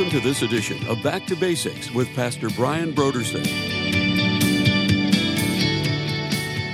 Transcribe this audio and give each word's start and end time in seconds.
Welcome 0.00 0.18
to 0.18 0.26
this 0.26 0.40
edition 0.40 0.86
of 0.86 1.02
Back 1.02 1.26
to 1.26 1.36
Basics 1.36 1.90
with 1.90 2.08
Pastor 2.14 2.48
Brian 2.48 2.94
Brodersen. 2.94 3.44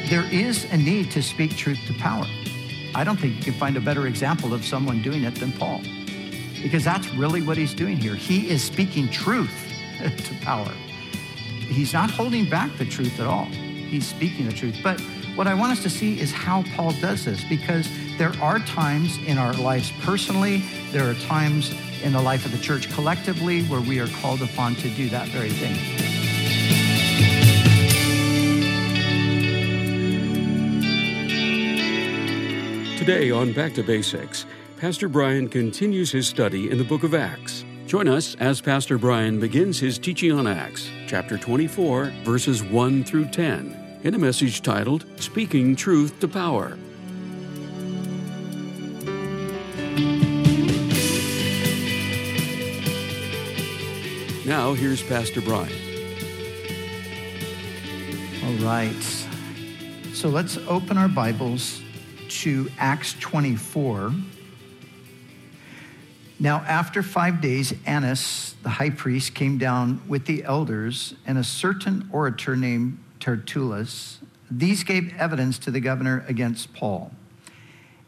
There 0.08 0.32
is 0.32 0.62
a 0.70 0.76
need 0.76 1.10
to 1.10 1.20
speak 1.24 1.56
truth 1.56 1.80
to 1.88 1.94
power. 1.94 2.24
I 2.94 3.02
don't 3.02 3.16
think 3.16 3.36
you 3.36 3.42
can 3.42 3.54
find 3.54 3.76
a 3.76 3.80
better 3.80 4.06
example 4.06 4.54
of 4.54 4.64
someone 4.64 5.02
doing 5.02 5.24
it 5.24 5.34
than 5.34 5.50
Paul, 5.50 5.80
because 6.62 6.84
that's 6.84 7.12
really 7.14 7.42
what 7.42 7.56
he's 7.56 7.74
doing 7.74 7.96
here. 7.96 8.14
He 8.14 8.48
is 8.48 8.62
speaking 8.62 9.08
truth 9.08 9.50
to 10.16 10.34
power. 10.42 10.70
He's 11.66 11.92
not 11.92 12.10
holding 12.10 12.48
back 12.48 12.78
the 12.78 12.84
truth 12.84 13.18
at 13.18 13.26
all. 13.26 13.46
He's 13.46 14.06
speaking 14.06 14.46
the 14.46 14.52
truth. 14.52 14.78
But 14.84 15.00
what 15.34 15.48
I 15.48 15.54
want 15.54 15.72
us 15.72 15.82
to 15.82 15.90
see 15.90 16.20
is 16.20 16.30
how 16.30 16.62
Paul 16.76 16.92
does 17.00 17.24
this, 17.24 17.42
because 17.42 17.90
there 18.18 18.32
are 18.40 18.60
times 18.60 19.18
in 19.26 19.36
our 19.36 19.52
lives 19.54 19.92
personally, 20.02 20.58
there 20.92 21.10
are 21.10 21.14
times 21.14 21.74
in 22.02 22.12
the 22.12 22.20
life 22.20 22.44
of 22.44 22.52
the 22.52 22.58
church 22.58 22.90
collectively 22.92 23.62
where 23.64 23.80
we 23.80 23.98
are 23.98 24.08
called 24.08 24.42
upon 24.42 24.74
to 24.76 24.88
do 24.90 25.08
that 25.08 25.28
very 25.28 25.50
thing. 25.50 25.74
Today 32.98 33.30
on 33.30 33.52
Back 33.52 33.74
to 33.74 33.84
Basics, 33.84 34.46
Pastor 34.78 35.08
Brian 35.08 35.48
continues 35.48 36.10
his 36.10 36.26
study 36.26 36.70
in 36.70 36.76
the 36.76 36.84
book 36.84 37.04
of 37.04 37.14
Acts. 37.14 37.64
Join 37.86 38.08
us 38.08 38.34
as 38.40 38.60
Pastor 38.60 38.98
Brian 38.98 39.38
begins 39.38 39.78
his 39.78 39.96
teaching 39.96 40.32
on 40.32 40.48
Acts, 40.48 40.90
chapter 41.06 41.38
24, 41.38 42.12
verses 42.24 42.64
1 42.64 43.04
through 43.04 43.26
10, 43.26 44.00
in 44.02 44.14
a 44.14 44.18
message 44.18 44.60
titled 44.60 45.06
Speaking 45.20 45.76
Truth 45.76 46.18
to 46.18 46.26
Power. 46.26 46.76
Now, 54.46 54.74
here's 54.74 55.02
Pastor 55.02 55.40
Brian. 55.40 55.72
All 58.44 58.54
right. 58.64 59.26
So 60.14 60.28
let's 60.28 60.56
open 60.68 60.96
our 60.96 61.08
Bibles 61.08 61.82
to 62.28 62.70
Acts 62.78 63.16
24. 63.18 64.12
Now, 66.38 66.58
after 66.58 67.02
five 67.02 67.40
days, 67.40 67.74
Annas, 67.86 68.54
the 68.62 68.68
high 68.68 68.90
priest, 68.90 69.34
came 69.34 69.58
down 69.58 70.00
with 70.06 70.26
the 70.26 70.44
elders 70.44 71.14
and 71.26 71.38
a 71.38 71.44
certain 71.44 72.08
orator 72.12 72.54
named 72.54 73.02
Tertullus. 73.18 74.18
These 74.48 74.84
gave 74.84 75.12
evidence 75.18 75.58
to 75.58 75.72
the 75.72 75.80
governor 75.80 76.24
against 76.28 76.72
Paul. 76.72 77.10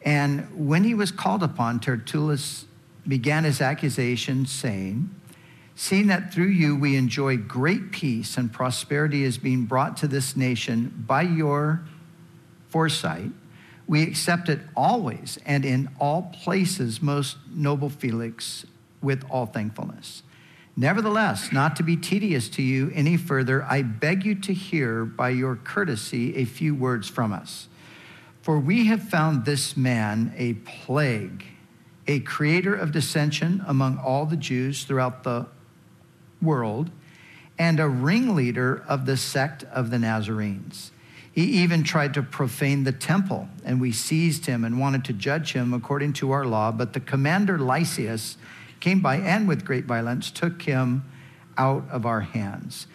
And 0.03 0.69
when 0.69 0.85
he 0.85 0.95
was 0.95 1.11
called 1.11 1.43
upon, 1.43 1.81
Tertullus 1.81 2.67
began 3.09 3.43
his 3.43 3.61
accusation, 3.61 4.47
saying, 4.47 5.11
Seeing 5.81 6.09
that 6.09 6.35
through 6.35 6.49
you 6.49 6.75
we 6.75 6.97
enjoy 6.97 7.37
great 7.37 7.93
peace 7.93 8.37
and 8.37 8.53
prosperity 8.53 9.23
is 9.23 9.39
being 9.39 9.65
brought 9.65 9.97
to 9.99 10.09
this 10.09 10.35
nation 10.35 11.05
by 11.07 11.23
your 11.23 11.83
foresight, 12.69 13.31
we 13.87 14.03
accept 14.03 14.49
it 14.49 14.59
always 14.77 15.39
and 15.47 15.65
in 15.65 15.89
all 16.01 16.35
places, 16.43 17.01
most 17.01 17.37
noble 17.55 17.91
Felix, 17.91 18.67
with 19.01 19.23
all 19.31 19.47
thankfulness. 19.47 20.25
Nevertheless, 20.77 21.53
not 21.53 21.77
to 21.77 21.85
be 21.85 21.97
tedious 21.97 22.49
to 22.49 22.63
you 22.63 22.91
any 22.93 23.17
further, 23.17 23.63
I 23.63 23.83
beg 23.83 24.25
you 24.25 24.35
to 24.35 24.53
hear 24.53 25.05
by 25.05 25.29
your 25.29 25.55
courtesy 25.55 26.35
a 26.39 26.45
few 26.45 26.75
words 26.75 27.09
from 27.09 27.33
us. 27.33 27.69
For 28.43 28.59
we 28.59 28.87
have 28.87 29.09
found 29.09 29.45
this 29.45 29.77
man 29.77 30.35
a 30.37 30.55
plague, 30.55 31.45
a 32.09 32.19
creator 32.19 32.75
of 32.75 32.91
dissension 32.91 33.63
among 33.65 33.99
all 33.99 34.27
the 34.27 34.37
Jews 34.37 34.83
throughout 34.83 35.23
the 35.23 35.47
world 36.41 36.91
and 37.59 37.81
a 37.81 37.89
ringleader 37.89 38.85
of 38.87 39.07
the 39.07 39.17
sect 39.17 39.65
of 39.65 39.91
the 39.91 39.99
Nazarenes. 39.99 40.93
He 41.33 41.45
even 41.63 41.85
tried 41.85 42.15
to 42.15 42.23
profane 42.23 42.85
the 42.85 42.93
temple, 42.93 43.49
and 43.65 43.81
we 43.81 43.93
seized 43.93 44.47
him 44.47 44.65
and 44.65 44.81
wanted 44.81 45.05
to 45.05 45.13
judge 45.13 45.53
him 45.53 45.73
according 45.73 46.15
to 46.15 46.33
our 46.33 46.45
law. 46.45 46.73
But 46.73 46.95
the 46.95 47.01
commander 47.01 47.59
Lysias 47.59 48.37
came 48.81 49.01
by 49.01 49.17
and 49.17 49.47
with 49.47 49.65
great 49.65 49.85
violence 49.85 50.31
took 50.31 50.63
him 50.63 51.05
out 51.57 51.85
of 51.91 52.07
our 52.07 52.21
hands, 52.21 52.87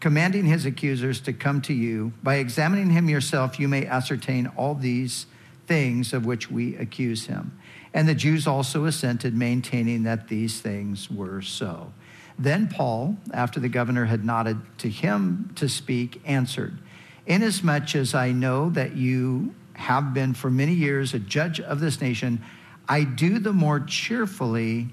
commanding 0.00 0.44
his 0.46 0.66
accusers 0.66 1.20
to 1.22 1.32
come 1.32 1.60
to 1.62 1.74
you. 1.74 2.12
By 2.22 2.36
examining 2.36 2.90
him 2.90 3.08
yourself, 3.08 3.58
you 3.58 3.68
may 3.68 3.86
ascertain 3.86 4.46
all 4.56 4.74
these 4.74 5.26
things 5.66 6.12
of 6.12 6.26
which 6.26 6.50
we 6.50 6.76
accuse 6.76 7.26
him. 7.26 7.58
And 7.92 8.08
the 8.08 8.14
Jews 8.14 8.46
also 8.46 8.84
assented, 8.84 9.34
maintaining 9.34 10.04
that 10.04 10.28
these 10.28 10.60
things 10.60 11.10
were 11.10 11.42
so. 11.42 11.92
Then 12.40 12.68
Paul, 12.68 13.18
after 13.34 13.60
the 13.60 13.68
governor 13.68 14.06
had 14.06 14.24
nodded 14.24 14.56
to 14.78 14.88
him 14.88 15.52
to 15.56 15.68
speak, 15.68 16.22
answered, 16.24 16.78
Inasmuch 17.26 17.94
as 17.94 18.14
I 18.14 18.32
know 18.32 18.70
that 18.70 18.96
you 18.96 19.54
have 19.74 20.14
been 20.14 20.32
for 20.32 20.50
many 20.50 20.72
years 20.72 21.12
a 21.12 21.18
judge 21.18 21.60
of 21.60 21.80
this 21.80 22.00
nation, 22.00 22.42
I 22.88 23.04
do 23.04 23.38
the 23.38 23.52
more 23.52 23.78
cheerfully 23.78 24.88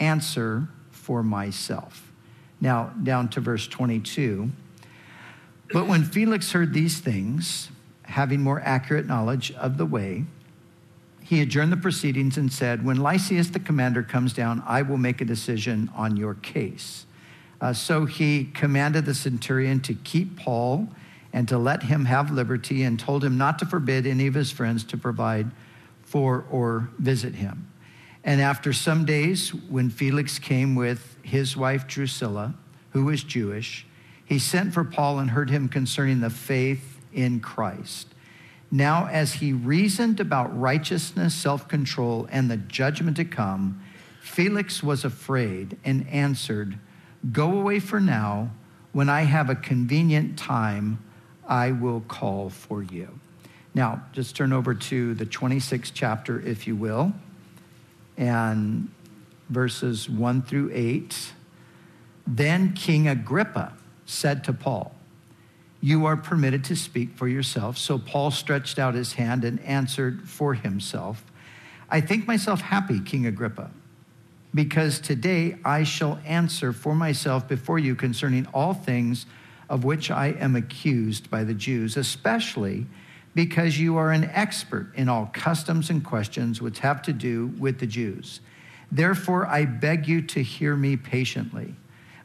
answer 0.00 0.68
for 0.90 1.22
myself. 1.22 2.10
Now, 2.60 2.92
down 3.00 3.28
to 3.30 3.40
verse 3.40 3.68
22. 3.68 4.50
But 5.72 5.86
when 5.86 6.02
Felix 6.02 6.50
heard 6.50 6.74
these 6.74 6.98
things, 6.98 7.70
having 8.02 8.40
more 8.40 8.60
accurate 8.60 9.06
knowledge 9.06 9.52
of 9.52 9.78
the 9.78 9.86
way, 9.86 10.24
he 11.24 11.40
adjourned 11.40 11.72
the 11.72 11.78
proceedings 11.78 12.36
and 12.36 12.52
said, 12.52 12.84
When 12.84 12.98
Lysias 12.98 13.48
the 13.48 13.58
commander 13.58 14.02
comes 14.02 14.34
down, 14.34 14.62
I 14.66 14.82
will 14.82 14.98
make 14.98 15.22
a 15.22 15.24
decision 15.24 15.90
on 15.96 16.18
your 16.18 16.34
case. 16.34 17.06
Uh, 17.62 17.72
so 17.72 18.04
he 18.04 18.44
commanded 18.44 19.06
the 19.06 19.14
centurion 19.14 19.80
to 19.80 19.94
keep 19.94 20.36
Paul 20.36 20.88
and 21.32 21.48
to 21.48 21.56
let 21.56 21.84
him 21.84 22.04
have 22.04 22.30
liberty 22.30 22.82
and 22.82 23.00
told 23.00 23.24
him 23.24 23.38
not 23.38 23.58
to 23.60 23.64
forbid 23.64 24.06
any 24.06 24.26
of 24.26 24.34
his 24.34 24.52
friends 24.52 24.84
to 24.84 24.98
provide 24.98 25.50
for 26.02 26.44
or 26.50 26.90
visit 26.98 27.36
him. 27.36 27.72
And 28.22 28.42
after 28.42 28.74
some 28.74 29.06
days, 29.06 29.54
when 29.54 29.88
Felix 29.88 30.38
came 30.38 30.74
with 30.74 31.16
his 31.22 31.56
wife 31.56 31.86
Drusilla, 31.86 32.54
who 32.90 33.06
was 33.06 33.24
Jewish, 33.24 33.86
he 34.26 34.38
sent 34.38 34.74
for 34.74 34.84
Paul 34.84 35.18
and 35.20 35.30
heard 35.30 35.48
him 35.48 35.70
concerning 35.70 36.20
the 36.20 36.28
faith 36.28 37.00
in 37.14 37.40
Christ. 37.40 38.13
Now, 38.70 39.06
as 39.06 39.34
he 39.34 39.52
reasoned 39.52 40.20
about 40.20 40.58
righteousness, 40.58 41.34
self 41.34 41.68
control, 41.68 42.26
and 42.30 42.50
the 42.50 42.56
judgment 42.56 43.16
to 43.18 43.24
come, 43.24 43.80
Felix 44.20 44.82
was 44.82 45.04
afraid 45.04 45.76
and 45.84 46.08
answered, 46.08 46.78
Go 47.32 47.58
away 47.58 47.78
for 47.78 48.00
now. 48.00 48.50
When 48.92 49.08
I 49.08 49.22
have 49.22 49.50
a 49.50 49.54
convenient 49.54 50.38
time, 50.38 51.02
I 51.46 51.72
will 51.72 52.00
call 52.02 52.48
for 52.48 52.82
you. 52.82 53.18
Now, 53.74 54.04
just 54.12 54.36
turn 54.36 54.52
over 54.52 54.74
to 54.74 55.14
the 55.14 55.26
26th 55.26 55.90
chapter, 55.92 56.40
if 56.40 56.66
you 56.66 56.76
will, 56.76 57.12
and 58.16 58.88
verses 59.50 60.08
1 60.08 60.42
through 60.42 60.70
8. 60.72 61.32
Then 62.26 62.72
King 62.72 63.08
Agrippa 63.08 63.72
said 64.06 64.44
to 64.44 64.52
Paul, 64.52 64.94
you 65.84 66.06
are 66.06 66.16
permitted 66.16 66.64
to 66.64 66.74
speak 66.74 67.14
for 67.14 67.28
yourself. 67.28 67.76
So 67.76 67.98
Paul 67.98 68.30
stretched 68.30 68.78
out 68.78 68.94
his 68.94 69.12
hand 69.12 69.44
and 69.44 69.60
answered 69.60 70.26
for 70.26 70.54
himself 70.54 71.22
I 71.90 72.00
think 72.00 72.26
myself 72.26 72.62
happy, 72.62 72.98
King 72.98 73.26
Agrippa, 73.26 73.70
because 74.54 74.98
today 74.98 75.58
I 75.64 75.84
shall 75.84 76.18
answer 76.24 76.72
for 76.72 76.94
myself 76.94 77.46
before 77.46 77.78
you 77.78 77.94
concerning 77.94 78.46
all 78.54 78.72
things 78.72 79.26
of 79.68 79.84
which 79.84 80.10
I 80.10 80.28
am 80.28 80.56
accused 80.56 81.30
by 81.30 81.44
the 81.44 81.52
Jews, 81.52 81.98
especially 81.98 82.86
because 83.34 83.78
you 83.78 83.98
are 83.98 84.10
an 84.10 84.24
expert 84.24 84.90
in 84.96 85.10
all 85.10 85.30
customs 85.34 85.90
and 85.90 86.02
questions 86.02 86.62
which 86.62 86.78
have 86.78 87.02
to 87.02 87.12
do 87.12 87.48
with 87.58 87.78
the 87.78 87.86
Jews. 87.86 88.40
Therefore, 88.90 89.46
I 89.46 89.66
beg 89.66 90.08
you 90.08 90.22
to 90.22 90.42
hear 90.42 90.74
me 90.74 90.96
patiently. 90.96 91.76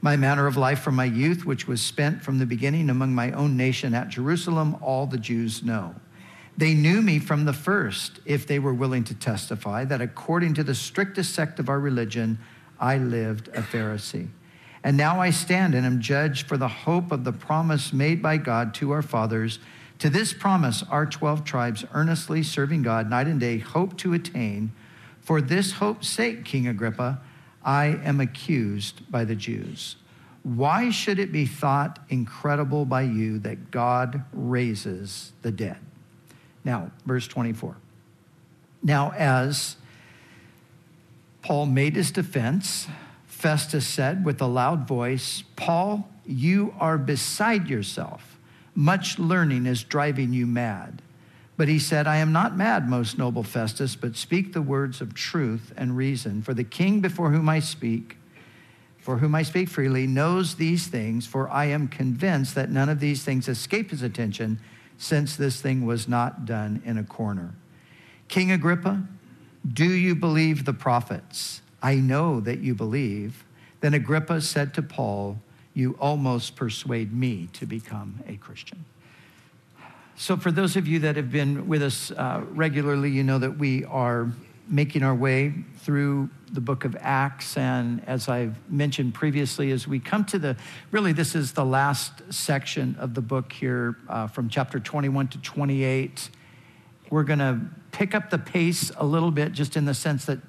My 0.02 0.16
manner 0.16 0.48
of 0.48 0.56
life 0.56 0.80
from 0.80 0.96
my 0.96 1.06
youth, 1.06 1.46
which 1.46 1.68
was 1.68 1.82
spent 1.82 2.22
from 2.22 2.38
the 2.38 2.46
beginning 2.46 2.90
among 2.90 3.14
my 3.14 3.32
own 3.32 3.58
nation 3.58 3.94
at 3.94 4.10
Jerusalem, 4.10 4.78
all 4.82 5.06
the 5.06 5.18
Jews 5.18 5.62
know. 5.64 5.96
They 6.56 6.74
knew 6.74 7.02
me 7.02 7.20
from 7.20 7.46
the 7.46 7.54
first, 7.54 8.20
if 8.26 8.48
they 8.48 8.60
were 8.60 8.74
willing 8.74 9.04
to 9.06 9.16
testify, 9.16 9.86
that 9.86 10.02
according 10.02 10.54
to 10.56 10.64
the 10.64 10.76
strictest 10.76 11.34
sect 11.34 11.60
of 11.60 11.70
our 11.70 11.80
religion, 11.80 12.40
I 12.80 12.98
lived 12.98 13.50
a 13.50 13.62
Pharisee. 13.62 14.30
And 14.84 14.96
now 14.96 15.20
I 15.20 15.30
stand 15.30 15.76
and 15.76 15.86
am 15.86 16.00
judged 16.00 16.48
for 16.48 16.58
the 16.58 16.68
hope 16.68 17.12
of 17.12 17.26
the 17.26 17.34
promise 17.34 17.92
made 17.92 18.22
by 18.22 18.38
God 18.38 18.74
to 18.76 18.92
our 18.92 19.02
fathers. 19.02 19.60
To 20.00 20.10
this 20.10 20.32
promise, 20.32 20.84
our 20.90 21.06
12 21.06 21.44
tribes, 21.44 21.86
earnestly 21.94 22.44
serving 22.44 22.84
God 22.84 23.10
night 23.10 23.28
and 23.28 23.40
day, 23.40 23.58
hope 23.58 23.98
to 23.98 24.14
attain. 24.14 24.72
For 25.20 25.42
this 25.42 25.74
hope's 25.74 26.08
sake, 26.08 26.46
King 26.46 26.68
Agrippa, 26.68 27.20
I 27.64 27.86
am 28.04 28.20
accused 28.20 29.12
by 29.12 29.26
the 29.26 29.36
Jews. 29.36 29.96
Why 30.44 30.90
should 30.90 31.20
it 31.20 31.32
be 31.32 31.46
thought 31.46 32.00
incredible 32.10 32.86
by 32.86 33.02
you 33.02 33.40
that 33.40 33.72
God 33.72 34.24
raises 34.32 35.34
the 35.42 35.52
dead? 35.52 35.78
Now, 36.64 36.92
verse 37.06 37.28
24. 37.28 37.76
Now, 38.82 39.12
as 39.12 39.76
Paul 41.42 41.66
made 41.66 41.96
his 41.96 42.12
defense, 42.12 42.88
Festus 43.26 43.86
said 43.86 44.26
with 44.26 44.42
a 44.42 44.48
loud 44.48 44.88
voice, 44.88 45.44
Paul, 45.56 46.10
you 46.26 46.74
are 46.80 46.98
beside 46.98 47.70
yourself. 47.70 48.38
Much 48.76 49.20
learning 49.20 49.66
is 49.66 49.84
driving 49.84 50.32
you 50.32 50.48
mad. 50.48 51.02
But 51.60 51.68
he 51.68 51.78
said, 51.78 52.08
I 52.08 52.16
am 52.20 52.32
not 52.32 52.56
mad, 52.56 52.88
most 52.88 53.18
noble 53.18 53.44
Festus, 53.44 53.94
but 53.94 54.16
speak 54.16 54.54
the 54.54 54.62
words 54.62 55.02
of 55.02 55.14
truth 55.14 55.74
and 55.76 55.98
reason. 55.98 56.42
For 56.42 56.54
the 56.54 56.64
king 56.64 57.02
before 57.02 57.32
whom 57.32 57.50
I 57.50 57.60
speak, 57.60 58.16
for 58.98 59.18
whom 59.18 59.36
I 59.36 59.44
speak 59.44 59.68
freely, 59.68 60.08
knows 60.08 60.56
these 60.56 60.88
things, 60.88 61.28
for 61.28 61.50
I 61.50 61.66
am 61.66 61.90
convinced 61.90 62.56
that 62.56 62.72
none 62.72 62.88
of 62.88 63.02
these 63.02 63.26
things 63.26 63.50
escape 63.50 63.92
his 63.92 64.04
attention, 64.04 64.62
since 64.98 65.36
this 65.36 65.62
thing 65.62 65.86
was 65.86 66.08
not 66.08 66.46
done 66.46 66.82
in 66.86 66.98
a 66.98 67.04
corner. 67.04 67.54
King 68.30 68.54
Agrippa, 68.54 69.04
do 69.68 69.84
you 69.84 70.16
believe 70.16 70.64
the 70.64 70.72
prophets? 70.72 71.62
I 71.84 71.96
know 71.96 72.40
that 72.40 72.60
you 72.60 72.74
believe. 72.74 73.44
Then 73.82 73.94
Agrippa 73.94 74.40
said 74.40 74.74
to 74.76 74.82
Paul, 74.82 75.42
You 75.74 75.98
almost 76.00 76.56
persuade 76.56 77.12
me 77.12 77.50
to 77.52 77.66
become 77.66 78.24
a 78.26 78.38
Christian. 78.38 78.86
So, 80.22 80.36
for 80.36 80.52
those 80.52 80.76
of 80.76 80.86
you 80.86 81.00
that 81.00 81.16
have 81.16 81.32
been 81.32 81.70
with 81.70 81.82
us 81.82 82.12
uh, 82.12 82.44
regularly, 82.50 83.10
you 83.10 83.24
know 83.24 83.40
that 83.40 83.58
we 83.58 83.86
are 83.86 84.30
making 84.68 85.02
our 85.02 85.16
way 85.16 85.54
through 85.78 86.30
the 86.52 86.60
book 86.60 86.84
of 86.84 86.98
Acts. 87.00 87.56
And 87.56 88.04
as 88.06 88.28
I've 88.28 88.58
mentioned 88.70 89.14
previously, 89.14 89.72
as 89.72 89.88
we 89.88 89.98
come 89.98 90.26
to 90.26 90.38
the 90.38 90.58
really, 90.92 91.14
this 91.14 91.36
is 91.36 91.54
the 91.54 91.64
last 91.64 92.12
section 92.34 92.98
of 93.00 93.14
the 93.14 93.22
book 93.22 93.54
here 93.54 93.96
uh, 94.10 94.28
from 94.28 94.50
chapter 94.50 94.78
21 94.78 95.30
to 95.30 95.38
28. 95.38 96.30
We're 97.10 97.24
going 97.24 97.40
to 97.40 97.62
pick 97.94 98.14
up 98.14 98.30
the 98.30 98.40
pace 98.40 98.92
a 98.98 99.06
little 99.06 99.32
bit, 99.32 99.54
just 99.54 99.78
in 99.78 99.86
the 99.86 99.94
sense 99.94 100.26
that, 100.26 100.40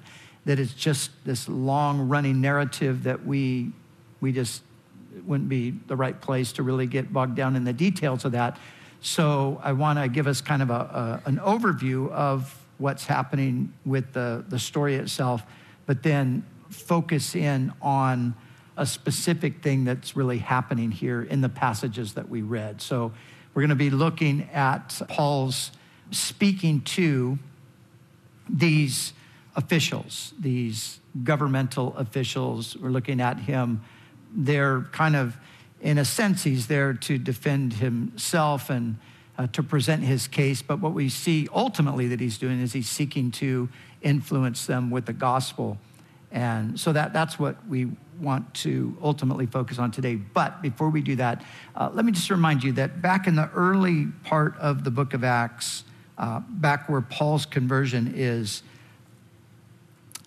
that 0.43 0.59
it's 0.59 0.73
just 0.73 1.11
this 1.23 1.47
long 1.47 2.09
running 2.09 2.41
narrative 2.41 3.03
that 3.03 3.25
we, 3.25 3.71
we 4.19 4.33
just 4.33 4.63
wouldn't 5.25 5.47
be 5.47 5.71
the 5.87 5.95
right 5.95 6.19
place 6.19 6.51
to 6.53 6.61
really 6.61 6.87
get 6.87 7.13
bogged 7.13 7.37
down 7.37 7.55
in 7.55 7.63
the 7.63 7.71
details 7.71 8.25
of 8.25 8.33
that. 8.33 8.57
So 9.01 9.59
I 9.63 9.73
want 9.73 9.99
to 9.99 10.07
give 10.07 10.27
us 10.27 10.41
kind 10.41 10.61
of 10.61 10.69
a, 10.69 11.21
a, 11.25 11.29
an 11.29 11.37
overview 11.37 12.09
of 12.11 12.55
what's 12.77 13.05
happening 13.05 13.73
with 13.85 14.13
the, 14.13 14.45
the 14.47 14.59
story 14.59 14.95
itself, 14.95 15.43
but 15.85 16.03
then 16.03 16.45
focus 16.69 17.35
in 17.35 17.73
on 17.81 18.35
a 18.77 18.85
specific 18.85 19.61
thing 19.61 19.83
that's 19.83 20.15
really 20.15 20.37
happening 20.37 20.91
here 20.91 21.21
in 21.21 21.41
the 21.41 21.49
passages 21.49 22.13
that 22.13 22.29
we 22.29 22.41
read. 22.41 22.81
So 22.81 23.11
we're 23.53 23.61
going 23.63 23.69
to 23.69 23.75
be 23.75 23.89
looking 23.89 24.49
at 24.53 25.01
Paul's 25.09 25.71
speaking 26.11 26.81
to 26.81 27.37
these 28.49 29.13
officials, 29.55 30.33
these 30.39 30.99
governmental 31.23 31.95
officials. 31.97 32.77
We're 32.77 32.89
looking 32.89 33.19
at 33.19 33.39
him. 33.39 33.81
They're 34.33 34.81
kind 34.91 35.15
of, 35.15 35.37
in 35.81 35.97
a 35.97 36.05
sense, 36.05 36.43
he's 36.43 36.67
there 36.67 36.93
to 36.93 37.17
defend 37.17 37.73
himself 37.73 38.69
and 38.69 38.97
uh, 39.37 39.47
to 39.47 39.63
present 39.63 40.03
his 40.03 40.27
case. 40.27 40.61
But 40.61 40.79
what 40.79 40.93
we 40.93 41.09
see 41.09 41.47
ultimately 41.53 42.07
that 42.09 42.19
he's 42.19 42.37
doing 42.37 42.61
is 42.61 42.73
he's 42.73 42.89
seeking 42.89 43.31
to 43.31 43.67
influence 44.01 44.65
them 44.65 44.91
with 44.91 45.05
the 45.05 45.13
gospel. 45.13 45.77
And 46.31 46.79
so 46.79 46.93
that, 46.93 47.13
that's 47.13 47.39
what 47.39 47.55
we 47.67 47.89
want 48.19 48.53
to 48.53 48.95
ultimately 49.01 49.47
focus 49.47 49.79
on 49.79 49.91
today. 49.91 50.15
But 50.15 50.61
before 50.61 50.89
we 50.89 51.01
do 51.01 51.15
that, 51.15 51.43
uh, 51.75 51.89
let 51.91 52.05
me 52.05 52.11
just 52.11 52.29
remind 52.29 52.63
you 52.63 52.71
that 52.73 53.01
back 53.01 53.27
in 53.27 53.35
the 53.35 53.49
early 53.49 54.05
part 54.23 54.55
of 54.57 54.83
the 54.83 54.91
book 54.91 55.13
of 55.13 55.23
Acts, 55.23 55.83
uh, 56.17 56.41
back 56.47 56.87
where 56.87 57.01
Paul's 57.01 57.45
conversion 57.45 58.13
is 58.15 58.61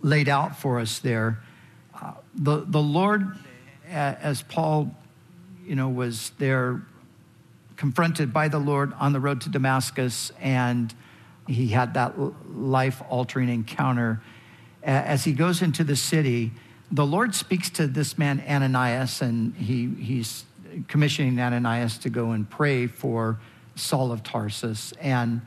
laid 0.02 0.28
out 0.28 0.58
for 0.58 0.80
us 0.80 0.98
there. 0.98 1.38
Uh, 1.94 2.12
the, 2.34 2.64
the 2.66 2.82
Lord, 2.82 3.38
as 3.88 4.42
Paul, 4.42 4.94
you 5.66 5.74
know, 5.74 5.88
was 5.88 6.32
there 6.38 6.82
confronted 7.76 8.32
by 8.32 8.48
the 8.48 8.58
Lord 8.58 8.92
on 8.98 9.12
the 9.12 9.20
road 9.20 9.40
to 9.42 9.48
Damascus, 9.48 10.32
and 10.40 10.94
he 11.46 11.68
had 11.68 11.94
that 11.94 12.14
life 12.48 13.02
altering 13.08 13.48
encounter. 13.48 14.20
As 14.82 15.24
he 15.24 15.32
goes 15.32 15.62
into 15.62 15.84
the 15.84 15.96
city, 15.96 16.52
the 16.90 17.06
Lord 17.06 17.34
speaks 17.34 17.70
to 17.70 17.86
this 17.86 18.16
man, 18.16 18.42
Ananias, 18.48 19.22
and 19.22 19.54
he, 19.56 19.88
he's 19.88 20.44
commissioning 20.88 21.38
Ananias 21.40 21.98
to 21.98 22.10
go 22.10 22.32
and 22.32 22.48
pray 22.48 22.86
for 22.86 23.38
Saul 23.74 24.12
of 24.12 24.22
Tarsus. 24.22 24.92
And 25.00 25.42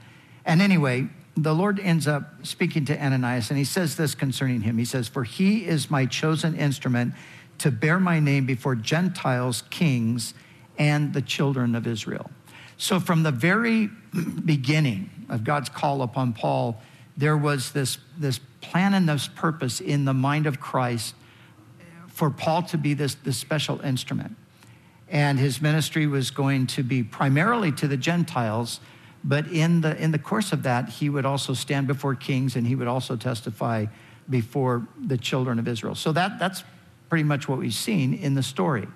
and 0.48 0.62
anyway, 0.62 1.10
the 1.36 1.54
Lord 1.54 1.78
ends 1.78 2.08
up 2.08 2.46
speaking 2.46 2.86
to 2.86 2.98
Ananias, 2.98 3.50
and 3.50 3.60
he 3.60 3.66
says 3.66 3.98
this 3.98 4.16
concerning 4.16 4.62
him. 4.62 4.78
He 4.78 4.86
says, 4.86 5.10
For 5.10 5.26
he 5.26 5.66
is 5.66 5.92
my 5.92 6.06
chosen 6.06 6.56
instrument 6.56 7.14
to 7.60 7.72
bear 7.72 8.00
my 8.00 8.20
name 8.20 8.46
before 8.46 8.76
Gentiles, 8.76 9.64
kings, 9.70 10.34
and 10.78 11.14
the 11.14 11.22
children 11.22 11.76
of 11.76 11.88
Israel. 11.88 12.30
So, 12.78 13.00
from 13.00 13.24
the 13.24 13.32
very 13.32 13.88
beginning 14.46 15.10
of 15.30 15.44
God's 15.44 15.70
call 15.70 16.02
upon 16.02 16.34
Paul, 16.34 16.82
there 17.16 17.38
was 17.38 17.72
this, 17.72 17.98
this 18.18 18.40
plan 18.62 18.94
and 18.94 19.10
this 19.10 19.28
purpose 19.28 19.80
in 19.80 20.06
the 20.06 20.14
mind 20.14 20.46
of 20.46 20.60
Christ 20.60 21.16
for 22.08 22.30
Paul 22.30 22.64
to 22.64 22.78
be 22.78 22.94
this, 22.94 23.16
this 23.16 23.38
special 23.38 23.82
instrument. 23.82 24.36
And 25.10 25.40
his 25.40 25.62
ministry 25.62 26.06
was 26.06 26.32
going 26.32 26.68
to 26.68 26.84
be 26.84 27.02
primarily 27.02 27.72
to 27.74 27.88
the 27.88 27.98
Gentiles 27.98 28.80
but 29.24 29.48
in 29.48 29.82
the, 29.82 30.02
in 30.02 30.12
the 30.12 30.20
course 30.20 30.54
of 30.54 30.64
that, 30.64 30.88
he 30.88 31.10
would 31.10 31.26
also 31.26 31.54
stand 31.54 31.86
before 31.88 32.16
kings 32.16 32.56
and 32.56 32.66
he 32.66 32.76
would 32.76 32.88
also 32.88 33.18
testify 33.18 33.86
before 34.30 34.88
the 35.06 35.18
children 35.18 35.60
of 35.60 35.68
Israel. 35.68 35.96
So 35.96 36.12
that, 36.14 36.40
that's 36.40 36.64
pretty 37.10 37.24
much 37.24 37.48
what 37.48 37.60
we've 37.60 37.74
seen 37.74 38.14
in 38.14 38.34
the 38.36 38.44
story. 38.44 38.88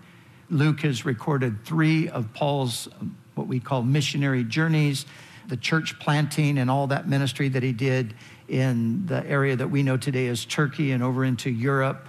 Luke 0.49 0.81
has 0.81 1.05
recorded 1.05 1.63
three 1.63 2.09
of 2.09 2.33
Paul's, 2.33 2.87
um, 2.99 3.15
what 3.35 3.47
we 3.47 3.59
call 3.59 3.83
missionary 3.83 4.43
journeys, 4.43 5.05
the 5.47 5.57
church 5.57 5.97
planting 5.99 6.57
and 6.57 6.69
all 6.69 6.87
that 6.87 7.07
ministry 7.07 7.49
that 7.49 7.63
he 7.63 7.71
did 7.71 8.13
in 8.47 9.05
the 9.05 9.25
area 9.25 9.55
that 9.55 9.69
we 9.69 9.81
know 9.81 9.97
today 9.97 10.27
as 10.27 10.45
Turkey 10.45 10.91
and 10.91 11.01
over 11.01 11.23
into 11.23 11.49
Europe. 11.49 12.07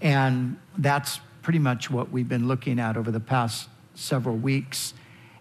And 0.00 0.58
that's 0.78 1.20
pretty 1.42 1.58
much 1.58 1.90
what 1.90 2.10
we've 2.10 2.28
been 2.28 2.48
looking 2.48 2.78
at 2.78 2.96
over 2.96 3.10
the 3.10 3.20
past 3.20 3.68
several 3.94 4.36
weeks. 4.36 4.94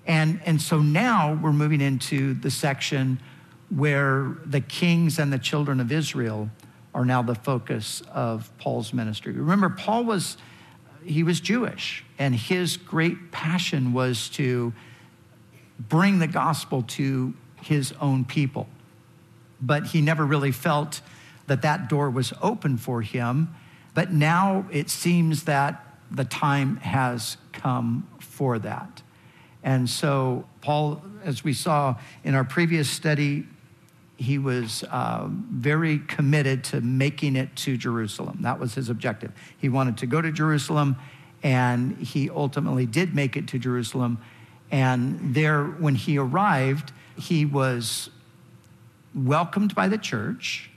And, 0.05 0.41
and 0.45 0.61
so 0.61 0.79
now 0.79 1.33
we're 1.41 1.53
moving 1.53 1.79
into 1.79 2.33
the 2.33 2.51
section 2.51 3.19
where 3.69 4.35
the 4.45 4.59
kings 4.59 5.17
and 5.17 5.31
the 5.31 5.39
children 5.39 5.79
of 5.79 5.91
Israel 5.91 6.49
are 6.93 7.05
now 7.05 7.21
the 7.21 7.35
focus 7.35 8.01
of 8.11 8.51
Paul's 8.57 8.93
ministry. 8.93 9.33
Remember, 9.33 9.69
Paul 9.69 10.03
was, 10.03 10.37
he 11.03 11.23
was 11.23 11.39
Jewish, 11.39 12.03
and 12.19 12.35
his 12.35 12.77
great 12.77 13.31
passion 13.31 13.93
was 13.93 14.29
to 14.29 14.73
bring 15.79 16.19
the 16.19 16.27
gospel 16.27 16.83
to 16.83 17.33
his 17.61 17.93
own 17.99 18.25
people. 18.25 18.67
But 19.61 19.87
he 19.87 20.01
never 20.01 20.25
really 20.25 20.51
felt 20.51 21.01
that 21.47 21.61
that 21.61 21.89
door 21.89 22.09
was 22.09 22.33
open 22.41 22.77
for 22.77 23.01
him. 23.01 23.53
But 23.93 24.11
now 24.11 24.65
it 24.71 24.89
seems 24.89 25.43
that 25.43 25.83
the 26.11 26.25
time 26.25 26.77
has 26.77 27.37
come 27.51 28.07
for 28.19 28.59
that. 28.59 29.01
And 29.63 29.89
so, 29.89 30.45
Paul, 30.61 31.01
as 31.23 31.43
we 31.43 31.53
saw 31.53 31.95
in 32.23 32.35
our 32.35 32.43
previous 32.43 32.89
study, 32.89 33.45
he 34.23 34.37
was 34.37 34.83
uh, 34.83 35.27
very 35.29 35.99
committed 35.99 36.63
to 36.65 36.81
making 36.81 37.35
it 37.35 37.55
to 37.57 37.77
Jerusalem. 37.77 38.39
That 38.41 38.59
was 38.59 38.73
his 38.73 38.89
objective. 38.89 39.31
He 39.57 39.69
wanted 39.69 39.97
to 39.97 40.05
go 40.05 40.21
to 40.21 40.31
Jerusalem, 40.31 40.95
and 41.43 41.97
he 41.97 42.29
ultimately 42.29 42.85
did 42.85 43.13
make 43.13 43.35
it 43.35 43.47
to 43.49 43.59
Jerusalem. 43.59 44.19
And 44.71 45.35
there, 45.35 45.65
when 45.65 45.95
he 45.95 46.17
arrived, 46.17 46.91
he 47.17 47.45
was 47.45 48.09
welcomed 49.13 49.75
by 49.75 49.87
the 49.87 49.97
church, 49.97 50.69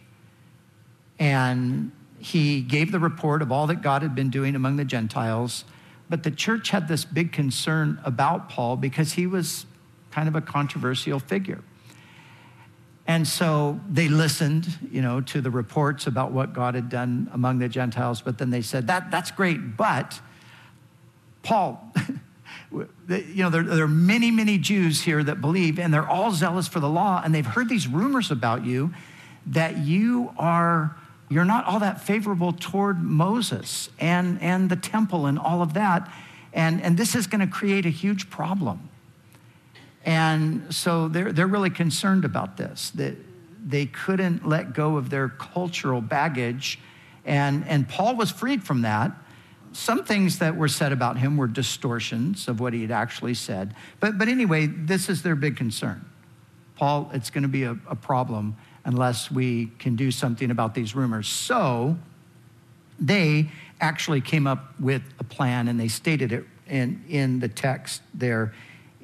and 1.18 1.92
he 2.18 2.60
gave 2.60 2.92
the 2.92 2.98
report 2.98 3.42
of 3.42 3.52
all 3.52 3.66
that 3.68 3.80
God 3.82 4.02
had 4.02 4.14
been 4.14 4.30
doing 4.30 4.54
among 4.54 4.76
the 4.76 4.84
Gentiles. 4.84 5.64
But 6.10 6.22
the 6.22 6.30
church 6.30 6.70
had 6.70 6.88
this 6.88 7.04
big 7.04 7.32
concern 7.32 8.00
about 8.04 8.48
Paul 8.48 8.76
because 8.76 9.12
he 9.14 9.26
was 9.26 9.66
kind 10.10 10.28
of 10.28 10.34
a 10.34 10.40
controversial 10.40 11.18
figure. 11.18 11.62
And 13.06 13.26
so 13.26 13.80
they 13.88 14.08
listened, 14.08 14.66
you 14.90 15.00
know, 15.00 15.20
to 15.22 15.40
the 15.40 15.50
reports 15.50 16.06
about 16.06 16.32
what 16.32 16.52
God 16.52 16.74
had 16.74 16.88
done 16.88 17.30
among 17.32 17.60
the 17.60 17.68
Gentiles, 17.68 18.20
but 18.20 18.38
then 18.38 18.50
they 18.50 18.62
said, 18.62 18.88
that, 18.88 19.10
that's 19.10 19.30
great, 19.30 19.76
but 19.76 20.20
Paul, 21.44 21.92
you 22.72 22.88
know, 23.36 23.50
there, 23.50 23.62
there, 23.62 23.84
are 23.84 23.88
many, 23.88 24.32
many 24.32 24.58
Jews 24.58 25.02
here 25.02 25.22
that 25.22 25.40
believe, 25.40 25.78
and 25.78 25.94
they're 25.94 26.08
all 26.08 26.32
zealous 26.32 26.66
for 26.66 26.80
the 26.80 26.88
law, 26.88 27.22
and 27.24 27.32
they've 27.32 27.46
heard 27.46 27.68
these 27.68 27.86
rumors 27.86 28.32
about 28.32 28.64
you 28.64 28.92
that 29.46 29.78
you 29.78 30.32
are 30.36 30.96
you're 31.28 31.44
not 31.44 31.64
all 31.66 31.80
that 31.80 32.00
favorable 32.00 32.52
toward 32.52 33.02
Moses 33.02 33.90
and, 33.98 34.40
and 34.40 34.70
the 34.70 34.76
temple 34.76 35.26
and 35.26 35.38
all 35.38 35.60
of 35.60 35.74
that. 35.74 36.08
And, 36.52 36.80
and 36.80 36.96
this 36.96 37.14
is 37.14 37.26
going 37.26 37.40
to 37.40 37.52
create 37.52 37.84
a 37.84 37.90
huge 37.90 38.30
problem. 38.30 38.88
And 40.06 40.72
so 40.72 41.08
they're, 41.08 41.32
they're 41.32 41.46
really 41.46 41.68
concerned 41.68 42.24
about 42.24 42.56
this, 42.56 42.90
that 42.90 43.16
they 43.66 43.86
couldn't 43.86 44.48
let 44.48 44.72
go 44.72 44.96
of 44.96 45.10
their 45.10 45.28
cultural 45.28 46.00
baggage. 46.00 46.78
And, 47.24 47.66
and 47.66 47.88
Paul 47.88 48.14
was 48.16 48.30
freed 48.30 48.62
from 48.62 48.82
that, 48.82 49.12
some 49.76 50.04
things 50.04 50.38
that 50.38 50.56
were 50.56 50.68
said 50.68 50.92
about 50.92 51.18
him 51.18 51.36
were 51.36 51.46
distortions 51.46 52.48
of 52.48 52.60
what 52.60 52.72
he 52.72 52.80
had 52.80 52.90
actually 52.90 53.34
said. 53.34 53.74
But, 54.00 54.16
but 54.16 54.26
anyway, 54.26 54.66
this 54.66 55.10
is 55.10 55.22
their 55.22 55.34
big 55.34 55.56
concern. 55.56 56.02
Paul, 56.76 57.10
it's 57.12 57.28
going 57.28 57.42
to 57.42 57.48
be 57.48 57.64
a, 57.64 57.72
a 57.86 57.94
problem 57.94 58.56
unless 58.86 59.30
we 59.30 59.66
can 59.78 59.94
do 59.94 60.10
something 60.10 60.50
about 60.50 60.74
these 60.74 60.94
rumors. 60.94 61.28
So 61.28 61.98
they 62.98 63.50
actually 63.80 64.22
came 64.22 64.46
up 64.46 64.80
with 64.80 65.02
a 65.18 65.24
plan 65.24 65.68
and 65.68 65.78
they 65.78 65.88
stated 65.88 66.32
it 66.32 66.46
in, 66.66 67.04
in 67.08 67.40
the 67.40 67.48
text 67.48 68.00
there 68.14 68.54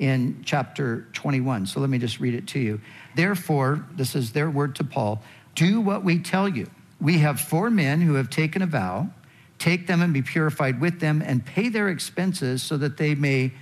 in 0.02 0.42
chapter 0.44 1.06
21. 1.12 1.66
So 1.66 1.78
let 1.78 1.88
me 1.88 1.96
just 1.96 2.18
read 2.18 2.34
it 2.34 2.48
to 2.48 2.58
you. 2.58 2.80
Therefore, 3.14 3.86
this 3.92 4.16
is 4.16 4.32
their 4.32 4.50
word 4.50 4.74
to 4.76 4.84
Paul 4.84 5.22
do 5.54 5.80
what 5.80 6.02
we 6.02 6.18
tell 6.18 6.48
you. 6.48 6.68
We 7.00 7.18
have 7.18 7.40
four 7.40 7.70
men 7.70 8.00
who 8.00 8.14
have 8.14 8.28
taken 8.28 8.62
a 8.62 8.66
vow. 8.66 9.10
Take 9.58 9.86
them 9.86 10.02
and 10.02 10.12
be 10.12 10.22
purified 10.22 10.80
with 10.80 10.98
them 10.98 11.22
and 11.24 11.44
pay 11.44 11.68
their 11.68 11.88
expenses 11.88 12.64
so 12.64 12.76
that 12.78 12.96
they 12.96 13.14
may 13.14 13.52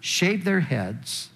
shave 0.00 0.44
their 0.44 0.60
heads 0.60 1.28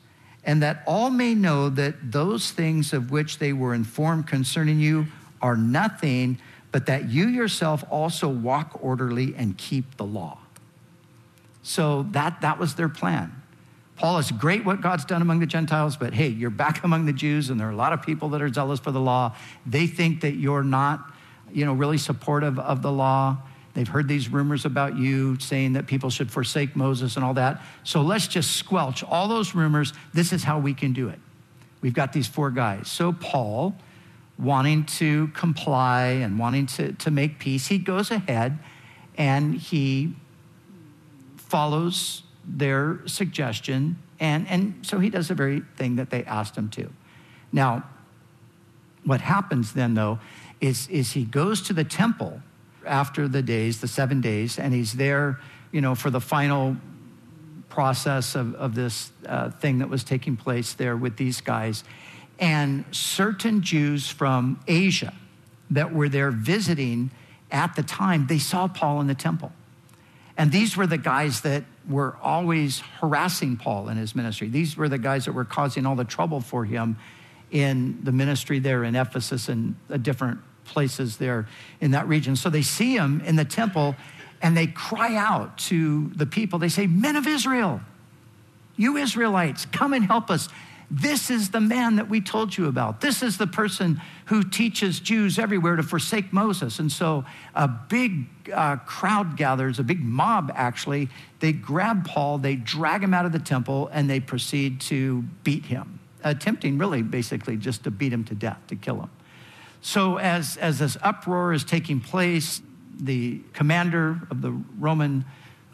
and 0.43 0.63
that 0.63 0.83
all 0.87 1.11
may 1.11 1.35
know 1.35 1.69
that 1.69 2.13
those 2.13 2.51
things 2.51 2.95
of 2.95 3.11
which 3.11 3.39
they 3.39 3.53
were 3.53 3.75
informed 3.75 4.27
concerning 4.27 4.81
you 4.81 5.07
are 5.43 5.57
nothing, 5.57 6.39
but 6.73 6.87
that 6.87 7.11
you 7.11 7.27
yourself 7.27 7.85
also 7.91 8.29
walk 8.29 8.79
orderly 8.81 9.35
and 9.37 9.59
keep 9.59 9.97
the 9.99 10.07
law. 10.07 10.39
So 11.63 12.05
that, 12.13 12.41
that 12.41 12.59
was 12.59 12.77
their 12.77 12.89
plan. 12.89 13.43
Paul, 13.97 14.19
it's 14.19 14.31
great 14.31 14.65
what 14.65 14.83
God's 14.83 15.05
done 15.05 15.23
among 15.23 15.41
the 15.41 15.47
Gentiles, 15.47 15.97
but 15.97 16.13
hey, 16.13 16.29
you're 16.29 16.51
back 16.51 16.85
among 16.85 17.07
the 17.07 17.13
Jews, 17.13 17.51
and 17.51 17.59
there 17.59 17.69
are 17.69 17.73
a 17.73 17.77
lot 17.77 17.93
of 17.93 18.03
people 18.03 18.29
that 18.31 18.43
are 18.43 18.53
zealous 18.53 18.79
for 18.79 18.91
the 18.91 19.01
law. 19.01 19.35
They 19.65 19.87
think 19.87 20.21
that 20.21 20.35
you're 20.35 20.63
not, 20.63 21.13
you 21.53 21.65
know, 21.65 21.73
really 21.73 21.99
supportive 21.99 22.59
of 22.59 22.83
the 22.83 22.93
law. 22.93 23.39
They've 23.75 23.89
heard 23.89 24.09
these 24.09 24.31
rumors 24.31 24.65
about 24.65 24.97
you 24.97 25.39
saying 25.39 25.75
that 25.75 25.87
people 25.87 26.09
should 26.09 26.31
forsake 26.31 26.77
Moses 26.77 27.17
and 27.17 27.25
all 27.25 27.35
that. 27.35 27.63
So 27.85 28.01
let's 28.01 28.27
just 28.27 28.53
squelch 28.53 29.03
all 29.05 29.29
those 29.29 29.55
rumors. 29.55 29.93
This 30.15 30.33
is 30.33 30.45
how 30.45 30.59
we 30.59 30.73
can 30.73 30.95
do 30.95 31.09
it. 31.09 31.19
We've 31.83 31.93
got 31.93 32.13
these 32.13 32.27
four 32.27 32.51
guys. 32.51 32.89
So 32.89 33.13
Paul, 33.13 33.77
wanting 34.39 34.85
to 34.85 35.29
comply 35.29 36.07
and 36.07 36.39
wanting 36.39 36.67
to, 36.67 36.93
to 36.93 37.11
make 37.11 37.39
peace, 37.39 37.67
he 37.67 37.79
goes 37.79 38.11
ahead 38.11 38.59
and 39.17 39.55
he 39.55 40.15
follows 41.37 42.23
their 42.47 43.01
suggestion. 43.07 43.99
And, 44.21 44.47
and 44.49 44.79
so 44.83 44.99
he 44.99 45.11
does 45.11 45.29
the 45.29 45.35
very 45.35 45.63
thing 45.77 45.97
that 45.97 46.11
they 46.11 46.25
asked 46.25 46.57
him 46.57 46.69
to. 46.71 46.91
Now, 47.53 47.85
what 49.05 49.21
happens 49.21 49.73
then, 49.73 49.95
though, 49.95 50.19
is, 50.61 50.89
is 50.89 51.13
he 51.13 51.25
goes 51.25 51.63
to 51.63 51.73
the 51.73 51.85
temple 51.85 52.41
after 52.85 53.29
the 53.29 53.43
days, 53.43 53.81
the 53.81 53.89
seven 53.89 54.21
days, 54.21 54.59
and 54.59 54.73
he's 54.73 54.95
there, 54.95 55.41
you 55.73 55.81
know, 55.81 55.95
for 55.95 56.11
the 56.11 56.21
final 56.21 56.77
process 57.69 58.35
of, 58.35 58.55
of 58.55 58.75
this 58.75 59.11
uh, 59.27 59.51
thing 59.51 59.79
that 59.79 59.89
was 59.89 60.03
taking 60.03 60.37
place 60.37 60.73
there 60.73 60.97
with 60.97 61.17
these 61.17 61.41
guys. 61.41 61.85
And 62.39 62.85
certain 62.91 63.63
Jews 63.63 64.09
from 64.09 64.61
Asia 64.67 65.13
that 65.71 65.93
were 65.93 66.09
there 66.09 66.31
visiting 66.31 67.11
at 67.51 67.77
the 67.77 67.83
time, 67.83 68.27
they 68.29 68.39
saw 68.39 68.67
Paul 68.69 69.01
in 69.01 69.07
the 69.07 69.15
temple. 69.15 69.53
And 70.37 70.53
these 70.53 70.77
were 70.77 70.87
the 70.87 70.99
guys 70.99 71.43
that 71.43 71.65
were 71.89 72.17
always 72.23 72.81
harassing 73.01 73.57
Paul 73.57 73.89
in 73.89 73.97
his 73.97 74.15
ministry. 74.15 74.49
These 74.49 74.77
were 74.77 74.89
the 74.89 74.99
guys 74.99 75.25
that 75.27 75.33
were 75.33 75.45
causing 75.45 75.87
all 75.87 75.97
the 75.97 76.05
trouble 76.05 76.41
for 76.41 76.65
him 76.65 76.97
in 77.51 78.01
the 78.03 78.13
ministry 78.13 78.59
there 78.59 78.85
in 78.85 78.97
Ephesus 78.97 79.49
and 79.49 79.77
different 80.03 80.41
places 80.65 81.17
there 81.17 81.47
in 81.81 81.93
that 81.93 82.09
region. 82.09 82.37
So 82.37 82.51
they 82.51 82.63
see 82.63 82.97
him 82.97 83.21
in 83.25 83.37
the 83.37 83.45
temple 83.45 83.95
and 84.43 84.57
they 84.57 84.67
cry 84.67 85.15
out 85.15 85.57
to 85.59 86.09
the 86.09 86.27
people. 86.27 86.59
They 86.59 86.69
say, 86.69 86.87
Men 86.87 87.17
of 87.17 87.27
Israel, 87.27 87.81
you 88.77 88.97
Israelites, 88.97 89.67
come 89.67 89.93
and 89.93 90.05
help 90.05 90.31
us. 90.31 90.49
This 90.91 91.31
is 91.31 91.51
the 91.51 91.61
man 91.61 91.97
that 91.97 92.09
we 92.09 92.21
told 92.21 92.57
you 92.57 92.67
about. 92.69 93.01
This 93.01 93.23
is 93.23 93.39
the 93.39 93.47
person 93.47 94.01
who 94.27 94.45
teaches 94.45 95.01
Jews 95.01 95.39
everywhere 95.39 95.77
to 95.77 95.83
forsake 95.83 96.33
Moses. 96.33 96.79
And 96.79 96.93
so 96.93 97.25
a 97.55 97.67
big 97.67 98.27
uh, 98.53 98.77
crowd 98.77 99.37
gathers, 99.37 99.81
a 99.81 99.83
big 99.83 100.01
mob 100.01 100.53
actually. 100.55 101.09
They 101.41 101.53
grab 101.53 102.07
Paul, 102.07 102.39
they 102.39 102.55
drag 102.55 103.03
him 103.03 103.15
out 103.15 103.27
of 103.27 103.33
the 103.33 103.41
temple, 103.41 103.91
and 103.93 104.09
they 104.09 104.21
proceed 104.21 104.81
to 104.83 105.23
beat 105.43 105.67
him, 105.67 105.99
attempting 106.23 106.79
really 106.79 107.03
basically 107.03 107.57
just 107.57 107.83
to 107.85 107.91
beat 107.91 108.13
him 108.13 108.25
to 108.25 108.35
death, 108.35 108.61
to 108.69 108.77
kill 108.77 109.01
him. 109.01 109.11
So, 109.81 110.19
as, 110.19 110.57
as 110.57 110.79
this 110.79 110.97
uproar 111.03 111.53
is 111.53 111.63
taking 111.63 112.01
place, 112.01 112.61
the 112.99 113.41
commander 113.53 114.21
of 114.31 114.41
the 114.41 114.53
Roman 114.79 115.25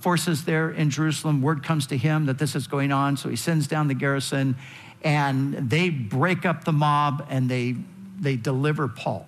forces 0.03 0.45
there 0.45 0.71
in 0.71 0.91
Jerusalem, 0.91 1.41
word 1.41 1.63
comes 1.63 1.87
to 1.87 1.97
him 1.97 2.27
that 2.27 2.39
this 2.39 2.57
is 2.57 2.67
going 2.67 2.91
on. 2.91 3.17
So 3.17 3.29
he 3.29 3.37
sends 3.37 3.69
down 3.69 3.87
the 3.87 3.95
garrison 3.95 4.57
and 5.03 5.71
they 5.71 5.91
break 5.91 6.47
up 6.47 6.65
the 6.65 6.73
mob 6.73 7.27
and 7.29 7.49
they, 7.49 7.77
they 8.21 8.37
deliver 8.37 8.89
Paul 8.89 9.27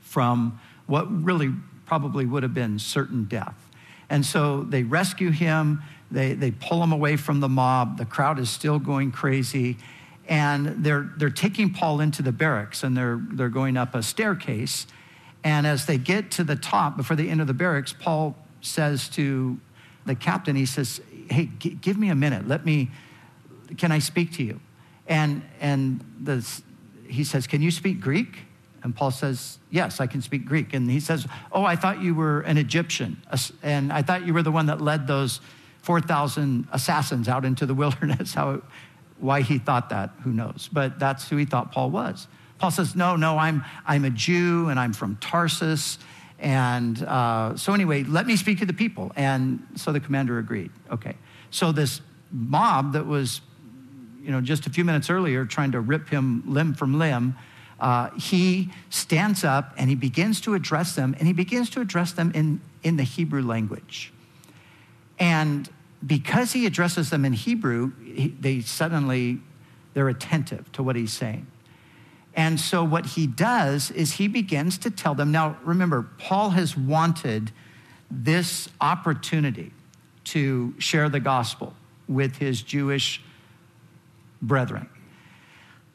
from 0.00 0.60
what 0.86 1.10
really 1.24 1.52
probably 1.86 2.26
would 2.26 2.42
have 2.42 2.54
been 2.54 2.78
certain 2.78 3.24
death. 3.24 3.56
And 4.10 4.24
so 4.24 4.62
they 4.62 4.82
rescue 4.82 5.30
him, 5.30 5.82
they, 6.10 6.34
they 6.34 6.50
pull 6.50 6.82
him 6.82 6.92
away 6.92 7.16
from 7.16 7.40
the 7.40 7.48
mob. 7.48 7.98
The 7.98 8.04
crowd 8.04 8.38
is 8.38 8.50
still 8.50 8.78
going 8.78 9.10
crazy 9.10 9.78
and 10.28 10.84
they're, 10.84 11.10
they're 11.16 11.30
taking 11.30 11.72
Paul 11.72 12.00
into 12.00 12.22
the 12.22 12.32
barracks 12.32 12.82
and 12.82 12.96
they're, 12.96 13.20
they're 13.32 13.48
going 13.48 13.76
up 13.76 13.94
a 13.94 14.02
staircase. 14.02 14.86
And 15.42 15.66
as 15.66 15.86
they 15.86 15.98
get 15.98 16.30
to 16.32 16.44
the 16.44 16.56
top, 16.56 16.96
before 16.96 17.16
they 17.16 17.28
enter 17.28 17.44
the 17.44 17.54
barracks, 17.54 17.92
Paul 17.92 18.36
says 18.60 19.08
to 19.10 19.58
the 20.06 20.14
captain, 20.14 20.56
he 20.56 20.66
says, 20.66 21.00
Hey, 21.30 21.50
g- 21.58 21.76
give 21.80 21.98
me 21.98 22.08
a 22.08 22.14
minute. 22.14 22.48
Let 22.48 22.64
me, 22.64 22.90
can 23.76 23.92
I 23.92 23.98
speak 23.98 24.32
to 24.34 24.42
you? 24.42 24.60
And, 25.06 25.42
and 25.60 26.04
the, 26.20 26.46
he 27.06 27.24
says, 27.24 27.46
Can 27.46 27.62
you 27.62 27.70
speak 27.70 28.00
Greek? 28.00 28.38
And 28.82 28.94
Paul 28.94 29.10
says, 29.10 29.58
Yes, 29.70 30.00
I 30.00 30.06
can 30.06 30.22
speak 30.22 30.44
Greek. 30.44 30.74
And 30.74 30.90
he 30.90 31.00
says, 31.00 31.26
Oh, 31.52 31.64
I 31.64 31.76
thought 31.76 32.02
you 32.02 32.14
were 32.14 32.40
an 32.42 32.58
Egyptian. 32.58 33.22
And 33.62 33.92
I 33.92 34.02
thought 34.02 34.26
you 34.26 34.34
were 34.34 34.42
the 34.42 34.52
one 34.52 34.66
that 34.66 34.80
led 34.80 35.06
those 35.06 35.40
4,000 35.82 36.68
assassins 36.72 37.28
out 37.28 37.44
into 37.44 37.66
the 37.66 37.74
wilderness. 37.82 38.34
How, 38.34 38.62
why 39.18 39.40
he 39.40 39.58
thought 39.58 39.90
that, 39.90 40.10
who 40.22 40.32
knows? 40.32 40.68
But 40.72 40.98
that's 40.98 41.28
who 41.28 41.36
he 41.36 41.44
thought 41.44 41.72
Paul 41.72 41.90
was. 41.90 42.26
Paul 42.58 42.70
says, 42.70 42.94
No, 42.94 43.16
no, 43.16 43.38
I'm, 43.38 43.64
I'm 43.86 44.04
a 44.04 44.10
Jew 44.10 44.68
and 44.68 44.78
I'm 44.78 44.92
from 44.92 45.16
Tarsus. 45.16 45.98
And 46.38 47.02
uh, 47.02 47.56
so, 47.56 47.72
anyway, 47.72 48.04
let 48.04 48.26
me 48.26 48.36
speak 48.36 48.58
to 48.58 48.66
the 48.66 48.72
people. 48.72 49.12
And 49.16 49.66
so 49.76 49.92
the 49.92 50.00
commander 50.00 50.38
agreed. 50.38 50.70
Okay. 50.90 51.16
So, 51.50 51.72
this 51.72 52.00
mob 52.30 52.92
that 52.94 53.06
was, 53.06 53.40
you 54.24 54.30
know, 54.30 54.40
just 54.40 54.66
a 54.66 54.70
few 54.70 54.84
minutes 54.84 55.10
earlier 55.10 55.44
trying 55.44 55.72
to 55.72 55.80
rip 55.80 56.08
him 56.08 56.42
limb 56.46 56.74
from 56.74 56.98
limb, 56.98 57.36
uh, 57.78 58.10
he 58.10 58.70
stands 58.88 59.44
up 59.44 59.74
and 59.76 59.90
he 59.90 59.96
begins 59.96 60.40
to 60.42 60.54
address 60.54 60.94
them, 60.94 61.14
and 61.18 61.26
he 61.26 61.34
begins 61.34 61.68
to 61.70 61.80
address 61.80 62.12
them 62.12 62.32
in, 62.34 62.60
in 62.82 62.96
the 62.96 63.02
Hebrew 63.02 63.42
language. 63.42 64.12
And 65.18 65.68
because 66.06 66.52
he 66.52 66.66
addresses 66.66 67.10
them 67.10 67.24
in 67.24 67.34
Hebrew, 67.34 67.92
he, 68.02 68.28
they 68.28 68.60
suddenly, 68.60 69.40
they're 69.92 70.08
attentive 70.08 70.70
to 70.72 70.82
what 70.82 70.96
he's 70.96 71.12
saying. 71.12 71.46
And 72.34 72.58
so 72.58 72.82
what 72.82 73.06
he 73.06 73.26
does 73.26 73.90
is 73.90 74.14
he 74.14 74.26
begins 74.26 74.78
to 74.78 74.90
tell 74.90 75.14
them. 75.14 75.30
Now, 75.30 75.56
remember, 75.62 76.08
Paul 76.18 76.50
has 76.50 76.76
wanted 76.76 77.52
this 78.10 78.68
opportunity 78.80 79.72
to 80.24 80.74
share 80.78 81.08
the 81.08 81.20
gospel 81.20 81.74
with 82.08 82.36
his 82.36 82.62
Jewish 82.62 83.22
brethren. 84.42 84.88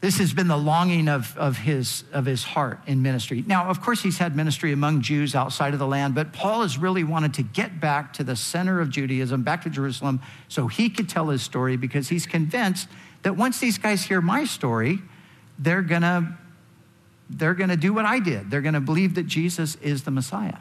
This 0.01 0.17
has 0.19 0.33
been 0.33 0.47
the 0.47 0.57
longing 0.57 1.09
of, 1.09 1.37
of, 1.37 1.57
his, 1.57 2.05
of 2.13 2.25
his 2.25 2.43
heart 2.43 2.79
in 2.87 3.01
ministry. 3.01 3.43
Now, 3.45 3.69
of 3.69 3.81
course, 3.81 4.01
he's 4.01 4.17
had 4.17 4.33
ministry 4.33 4.71
among 4.71 5.01
Jews 5.01 5.35
outside 5.35 5.73
of 5.73 5.79
the 5.79 5.87
land, 5.87 6.15
but 6.15 6.31
Paul 6.31 6.61
has 6.61 6.77
really 6.77 7.03
wanted 7.03 7.33
to 7.33 7.43
get 7.43 7.81
back 7.81 8.13
to 8.13 8.23
the 8.23 8.37
center 8.37 8.79
of 8.79 8.89
Judaism, 8.89 9.43
back 9.43 9.63
to 9.63 9.69
Jerusalem, 9.69 10.21
so 10.47 10.67
he 10.67 10.89
could 10.89 11.09
tell 11.09 11.27
his 11.27 11.41
story 11.41 11.75
because 11.75 12.07
he's 12.07 12.25
convinced 12.25 12.87
that 13.23 13.35
once 13.35 13.59
these 13.59 13.77
guys 13.77 14.03
hear 14.03 14.21
my 14.21 14.45
story, 14.45 14.99
they're 15.57 15.81
gonna, 15.81 16.37
they're 17.29 17.53
gonna 17.53 17.75
do 17.75 17.93
what 17.93 18.05
I 18.05 18.19
did. 18.19 18.49
They're 18.49 18.61
gonna 18.61 18.79
believe 18.79 19.15
that 19.15 19.27
Jesus 19.27 19.75
is 19.75 20.03
the 20.03 20.11
Messiah. 20.11 20.59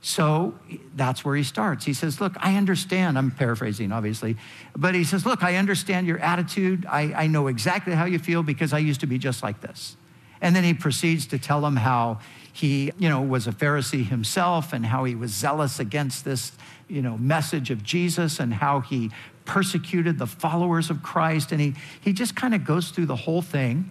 So 0.00 0.54
that's 0.94 1.24
where 1.24 1.34
he 1.34 1.42
starts. 1.42 1.84
He 1.84 1.92
says, 1.92 2.20
Look, 2.20 2.34
I 2.38 2.56
understand. 2.56 3.18
I'm 3.18 3.30
paraphrasing, 3.30 3.90
obviously. 3.90 4.36
But 4.76 4.94
he 4.94 5.04
says, 5.04 5.26
Look, 5.26 5.42
I 5.42 5.56
understand 5.56 6.06
your 6.06 6.18
attitude. 6.18 6.86
I, 6.88 7.12
I 7.14 7.26
know 7.26 7.48
exactly 7.48 7.94
how 7.94 8.04
you 8.04 8.18
feel 8.18 8.42
because 8.42 8.72
I 8.72 8.78
used 8.78 9.00
to 9.00 9.06
be 9.06 9.18
just 9.18 9.42
like 9.42 9.60
this. 9.60 9.96
And 10.40 10.54
then 10.54 10.62
he 10.62 10.72
proceeds 10.72 11.26
to 11.28 11.38
tell 11.38 11.60
them 11.60 11.76
how 11.76 12.20
he, 12.52 12.92
you 12.98 13.08
know, 13.08 13.20
was 13.20 13.46
a 13.48 13.52
Pharisee 13.52 14.06
himself 14.06 14.72
and 14.72 14.86
how 14.86 15.04
he 15.04 15.14
was 15.14 15.32
zealous 15.32 15.80
against 15.80 16.24
this, 16.24 16.52
you 16.88 17.02
know, 17.02 17.18
message 17.18 17.70
of 17.70 17.82
Jesus 17.82 18.38
and 18.38 18.54
how 18.54 18.80
he 18.80 19.10
persecuted 19.44 20.18
the 20.18 20.26
followers 20.26 20.90
of 20.90 21.02
Christ. 21.02 21.50
And 21.50 21.60
he, 21.60 21.74
he 22.00 22.12
just 22.12 22.36
kind 22.36 22.54
of 22.54 22.64
goes 22.64 22.90
through 22.90 23.06
the 23.06 23.16
whole 23.16 23.42
thing. 23.42 23.90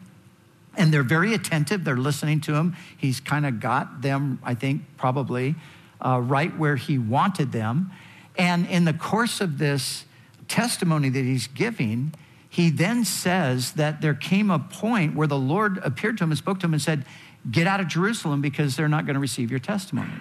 And 0.77 0.93
they're 0.93 1.03
very 1.03 1.33
attentive. 1.33 1.83
They're 1.83 1.97
listening 1.97 2.39
to 2.41 2.53
him. 2.53 2.75
He's 2.95 3.19
kind 3.19 3.45
of 3.45 3.59
got 3.59 4.03
them, 4.03 4.39
I 4.43 4.53
think, 4.53 4.83
probably 4.95 5.55
uh, 6.01 6.20
right 6.24 6.56
where 6.58 6.75
he 6.75 6.98
wanted 6.98 7.51
them. 7.51 7.92
And 8.38 8.68
in 8.68 8.86
the 8.86 8.94
course 8.94 9.42
of 9.42 9.58
this 9.58 10.06
testimony 10.48 11.10
that 11.10 11.24
he's 11.24 11.48
giving, 11.48 12.13
he 12.50 12.70
then 12.70 13.04
says 13.06 13.74
that 13.74 14.01
there 14.01 14.13
came 14.13 14.50
a 14.50 14.60
point 14.60 15.16
where 15.16 15.27
the 15.27 15.38
Lord 15.38 15.80
appeared 15.80 16.18
to 16.20 16.24
him 16.24 16.32
and 16.32 16.38
spoke 16.38 16.60
to 16.62 16.66
him 16.66 16.74
and 16.74 16.82
said, 16.82 17.06
Get 17.50 17.66
out 17.66 17.80
of 17.80 17.88
Jerusalem 17.88 18.42
because 18.42 18.75
they're 18.75 18.89
not 18.89 19.06
going 19.06 19.13
to 19.13 19.20
receive 19.20 19.51
your 19.51 19.60
testimony. 19.60 20.12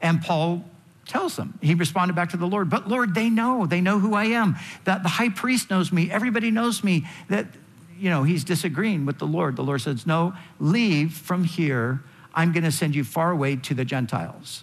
And 0.00 0.22
Paul 0.22 0.64
tells 1.06 1.36
them. 1.36 1.58
He 1.62 1.74
responded 1.74 2.14
back 2.14 2.30
to 2.30 2.36
the 2.36 2.46
Lord, 2.46 2.70
But 2.70 2.88
Lord, 2.88 3.14
they 3.14 3.30
know. 3.30 3.66
They 3.66 3.80
know 3.80 3.98
who 3.98 4.14
I 4.14 4.26
am. 4.26 4.56
That 4.84 5.02
the 5.02 5.08
high 5.08 5.28
priest 5.28 5.70
knows 5.70 5.92
me. 5.92 6.10
Everybody 6.10 6.50
knows 6.50 6.82
me. 6.82 7.06
That, 7.28 7.46
you 7.98 8.10
know, 8.10 8.22
he's 8.22 8.44
disagreeing 8.44 9.06
with 9.06 9.18
the 9.18 9.26
Lord. 9.26 9.56
The 9.56 9.64
Lord 9.64 9.80
says, 9.80 10.06
No, 10.06 10.34
leave 10.58 11.12
from 11.12 11.44
here. 11.44 12.02
I'm 12.36 12.52
going 12.52 12.64
to 12.64 12.70
send 12.70 12.94
you 12.94 13.02
far 13.02 13.30
away 13.32 13.56
to 13.56 13.74
the 13.74 13.84
Gentiles. 13.84 14.62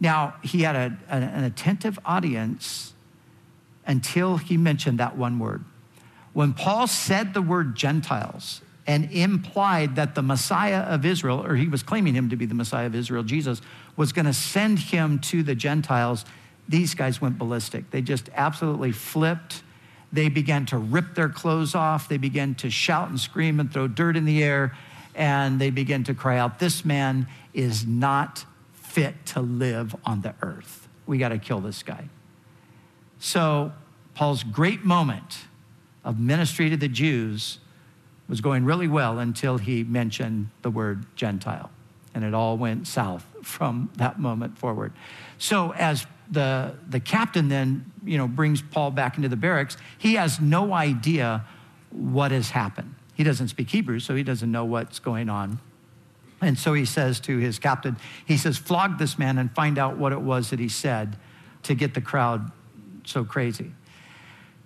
Now, 0.00 0.34
he 0.42 0.62
had 0.62 0.76
a, 0.76 0.96
an 1.08 1.44
attentive 1.44 1.98
audience 2.04 2.92
until 3.86 4.36
he 4.36 4.56
mentioned 4.56 4.98
that 4.98 5.16
one 5.16 5.38
word. 5.38 5.64
When 6.32 6.52
Paul 6.52 6.86
said 6.86 7.34
the 7.34 7.42
word 7.42 7.76
Gentiles 7.76 8.60
and 8.86 9.10
implied 9.10 9.96
that 9.96 10.14
the 10.14 10.22
Messiah 10.22 10.80
of 10.80 11.04
Israel, 11.04 11.44
or 11.44 11.56
he 11.56 11.68
was 11.68 11.82
claiming 11.82 12.14
him 12.14 12.28
to 12.30 12.36
be 12.36 12.46
the 12.46 12.54
Messiah 12.54 12.86
of 12.86 12.94
Israel, 12.94 13.22
Jesus, 13.22 13.60
was 13.96 14.12
going 14.12 14.26
to 14.26 14.32
send 14.32 14.78
him 14.78 15.18
to 15.20 15.42
the 15.42 15.54
Gentiles, 15.54 16.24
these 16.68 16.94
guys 16.94 17.20
went 17.20 17.38
ballistic. 17.38 17.90
They 17.90 18.02
just 18.02 18.30
absolutely 18.34 18.92
flipped. 18.92 19.62
They 20.12 20.28
began 20.28 20.66
to 20.66 20.78
rip 20.78 21.14
their 21.14 21.28
clothes 21.28 21.74
off. 21.74 22.08
They 22.08 22.18
began 22.18 22.54
to 22.56 22.70
shout 22.70 23.08
and 23.08 23.18
scream 23.18 23.60
and 23.60 23.72
throw 23.72 23.88
dirt 23.88 24.16
in 24.16 24.24
the 24.24 24.42
air. 24.42 24.76
And 25.14 25.60
they 25.60 25.70
begin 25.70 26.04
to 26.04 26.14
cry 26.14 26.38
out, 26.38 26.58
This 26.58 26.84
man 26.84 27.28
is 27.52 27.86
not 27.86 28.44
fit 28.72 29.26
to 29.26 29.40
live 29.40 29.94
on 30.04 30.22
the 30.22 30.34
earth. 30.42 30.88
We 31.06 31.18
got 31.18 31.30
to 31.30 31.38
kill 31.38 31.60
this 31.60 31.82
guy. 31.82 32.08
So, 33.18 33.72
Paul's 34.14 34.44
great 34.44 34.84
moment 34.84 35.46
of 36.04 36.20
ministry 36.20 36.70
to 36.70 36.76
the 36.76 36.88
Jews 36.88 37.58
was 38.28 38.40
going 38.40 38.64
really 38.64 38.88
well 38.88 39.18
until 39.18 39.58
he 39.58 39.84
mentioned 39.84 40.50
the 40.62 40.70
word 40.70 41.04
Gentile. 41.16 41.70
And 42.14 42.22
it 42.24 42.32
all 42.32 42.56
went 42.56 42.86
south 42.86 43.26
from 43.42 43.90
that 43.96 44.18
moment 44.18 44.58
forward. 44.58 44.92
So, 45.38 45.72
as 45.72 46.06
the, 46.30 46.74
the 46.88 47.00
captain 47.00 47.48
then 47.48 47.92
you 48.04 48.18
know, 48.18 48.26
brings 48.26 48.62
Paul 48.62 48.90
back 48.90 49.16
into 49.16 49.28
the 49.28 49.36
barracks, 49.36 49.76
he 49.98 50.14
has 50.14 50.40
no 50.40 50.72
idea 50.72 51.44
what 51.90 52.30
has 52.30 52.50
happened. 52.50 52.94
He 53.14 53.24
doesn't 53.24 53.48
speak 53.48 53.70
Hebrew, 53.70 54.00
so 54.00 54.14
he 54.14 54.22
doesn't 54.22 54.50
know 54.50 54.64
what's 54.64 54.98
going 54.98 55.28
on. 55.28 55.58
And 56.40 56.58
so 56.58 56.74
he 56.74 56.84
says 56.84 57.20
to 57.20 57.38
his 57.38 57.58
captain, 57.58 57.96
he 58.26 58.36
says, 58.36 58.58
flog 58.58 58.98
this 58.98 59.18
man 59.18 59.38
and 59.38 59.50
find 59.54 59.78
out 59.78 59.96
what 59.96 60.12
it 60.12 60.20
was 60.20 60.50
that 60.50 60.58
he 60.58 60.68
said 60.68 61.16
to 61.62 61.74
get 61.74 61.94
the 61.94 62.00
crowd 62.00 62.50
so 63.04 63.24
crazy. 63.24 63.70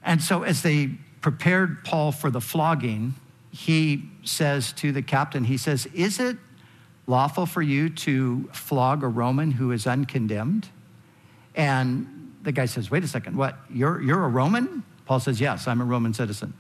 And 0.03 0.23
so 0.23 0.43
as 0.43 0.63
they 0.63 0.91
prepared 1.21 1.85
Paul 1.85 2.13
for 2.13 2.31
the 2.31 2.41
flogging, 2.41 3.15
he 3.51 4.05
says 4.25 4.73
to 4.75 4.93
the 4.93 5.03
captain, 5.03 5.45
he 5.45 5.57
says, 5.57 5.87
Is 5.87 6.19
it 6.19 6.37
lawful 7.07 7.47
for 7.47 7.63
you 7.63 7.89
to 7.91 8.49
flog 8.53 9.03
a 9.03 9.09
Roman 9.09 9.53
who 9.53 9.73
is 9.73 9.87
uncondemned? 9.87 10.69
And 11.55 12.35
the 12.43 12.53
guy 12.53 12.67
says, 12.67 12.91
Wait 12.91 13.05
a 13.05 13.09
second, 13.09 13.37
what? 13.37 13.59
You're, 13.71 14.01
you're 14.01 14.25
a 14.25 14.29
Roman? 14.29 14.85
Paul 15.07 15.21
says, 15.21 15.41
Yes, 15.41 15.67
I'm 15.67 15.81
a 15.81 15.85
Roman 15.85 16.15
citizen. 16.15 16.55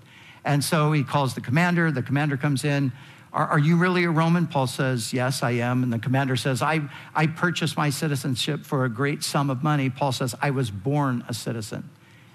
And 0.49 0.65
so 0.65 0.93
he 0.93 1.05
calls 1.05 1.35
the 1.35 1.43
commander. 1.43 1.93
The 1.93 2.03
commander 2.03 2.39
comes 2.39 2.65
in. 2.65 2.91
Are, 3.35 3.47
are, 3.49 3.59
you 3.59 3.77
really 3.77 4.05
a 4.05 4.11
Roman? 4.11 4.47
Paul 4.47 4.67
says, 4.67 5.13
Yes, 5.13 5.43
I 5.43 5.51
am. 5.51 5.83
And 5.83 5.93
the 5.93 5.99
commander 5.99 6.37
says, 6.37 6.63
I, 6.63 6.89
I 7.15 7.27
purchased 7.27 7.77
my 7.77 7.91
citizenship 7.91 8.65
for 8.65 8.87
a 8.87 8.89
great 8.89 9.23
sum 9.23 9.51
of 9.51 9.63
money. 9.63 9.91
Paul 9.91 10.11
says, 10.11 10.35
I 10.41 10.51
was 10.51 10.71
born 10.71 11.23
a 11.29 11.35
citizen. 11.35 11.91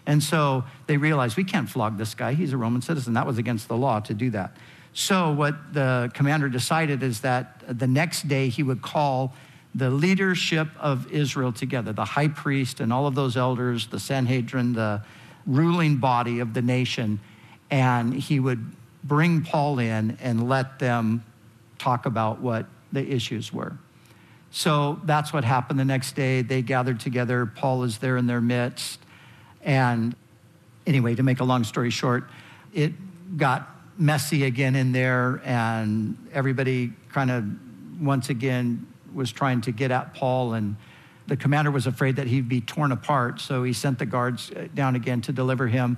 And 0.05 0.21
so 0.21 0.63
they 0.85 0.97
realized 0.97 1.37
we 1.37 1.43
can't 1.43 1.67
flog 1.67 1.97
this 1.97 2.13
guy. 2.13 2.35
He's 2.35 2.53
a 2.53 2.57
Roman 2.57 2.83
citizen. 2.83 3.13
That 3.13 3.25
was 3.25 3.39
against 3.39 3.67
the 3.67 3.75
law 3.75 3.99
to 4.01 4.13
do 4.13 4.29
that. 4.29 4.55
So 4.93 5.31
what 5.31 5.73
the 5.73 6.11
commander 6.13 6.49
decided 6.49 7.01
is 7.01 7.21
that 7.21 7.63
the 7.67 7.87
next 7.87 8.27
day 8.27 8.49
he 8.49 8.61
would 8.61 8.83
call 8.83 9.33
the 9.73 9.89
leadership 9.89 10.67
of 10.79 11.11
Israel 11.11 11.51
together, 11.51 11.93
the 11.93 12.05
high 12.05 12.27
priest 12.27 12.79
and 12.79 12.93
all 12.93 13.07
of 13.07 13.15
those 13.15 13.35
elders, 13.35 13.87
the 13.87 13.99
Sanhedrin, 13.99 14.73
the 14.73 15.01
ruling 15.47 15.97
body 15.97 16.39
of 16.39 16.53
the 16.53 16.61
nation, 16.61 17.19
and 17.73 18.13
he 18.13 18.39
would 18.39 18.63
bring 19.03 19.41
Paul 19.41 19.79
in 19.79 20.15
and 20.21 20.47
let 20.47 20.77
them 20.77 21.23
talk 21.79 22.05
about 22.05 22.39
what 22.39 22.67
the 22.91 23.01
issues 23.01 23.51
were. 23.51 23.75
So 24.51 25.01
that's 25.05 25.33
what 25.33 25.43
happened 25.43 25.79
the 25.79 25.85
next 25.85 26.15
day. 26.15 26.43
They 26.43 26.61
gathered 26.61 26.99
together. 26.99 27.47
Paul 27.47 27.81
is 27.81 27.97
there 27.97 28.15
in 28.17 28.27
their 28.27 28.41
midst. 28.41 28.99
And 29.63 30.15
anyway, 30.85 31.15
to 31.15 31.23
make 31.23 31.39
a 31.39 31.43
long 31.43 31.63
story 31.63 31.89
short, 31.89 32.25
it 32.75 32.93
got 33.37 33.67
messy 33.97 34.43
again 34.43 34.75
in 34.75 34.91
there, 34.91 35.41
and 35.43 36.15
everybody 36.31 36.93
kind 37.09 37.31
of 37.31 37.43
once 37.99 38.29
again 38.29 38.85
was 39.15 39.31
trying 39.31 39.61
to 39.61 39.71
get 39.71 39.89
at 39.89 40.13
Paul, 40.13 40.53
and 40.53 40.75
the 41.25 41.37
commander 41.37 41.71
was 41.71 41.87
afraid 41.87 42.17
that 42.17 42.27
he'd 42.27 42.47
be 42.47 42.61
torn 42.61 42.91
apart, 42.91 43.41
so 43.41 43.63
he 43.63 43.73
sent 43.73 43.97
the 43.97 44.05
guards 44.05 44.51
uh, 44.51 44.67
down 44.75 44.95
again 44.95 45.21
to 45.21 45.31
deliver 45.31 45.65
him. 45.65 45.97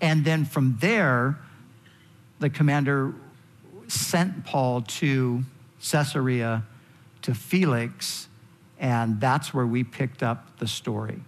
And 0.00 0.24
then 0.24 0.44
from 0.44 0.78
there, 0.80 1.38
the 2.38 2.50
commander 2.50 3.14
sent 3.88 4.44
Paul 4.44 4.82
to 4.82 5.42
Caesarea 5.82 6.64
to 7.22 7.34
Felix, 7.34 8.28
and 8.78 9.20
that's 9.20 9.52
where 9.52 9.66
we 9.66 9.84
picked 9.84 10.22
up 10.22 10.58
the 10.58 10.66
story. 10.66 11.20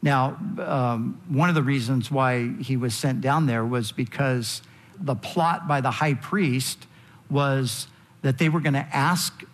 Now, 0.00 0.38
um, 0.58 1.20
one 1.28 1.48
of 1.48 1.54
the 1.54 1.62
reasons 1.62 2.10
why 2.10 2.52
he 2.60 2.76
was 2.76 2.94
sent 2.94 3.20
down 3.20 3.46
there 3.46 3.64
was 3.64 3.92
because 3.92 4.62
the 4.98 5.14
plot 5.14 5.66
by 5.66 5.80
the 5.80 5.90
high 5.90 6.14
priest 6.14 6.86
was 7.30 7.88
that 8.22 8.38
they 8.38 8.48
were 8.48 8.60
going 8.60 8.74
to 8.74 8.86
ask 8.92 9.44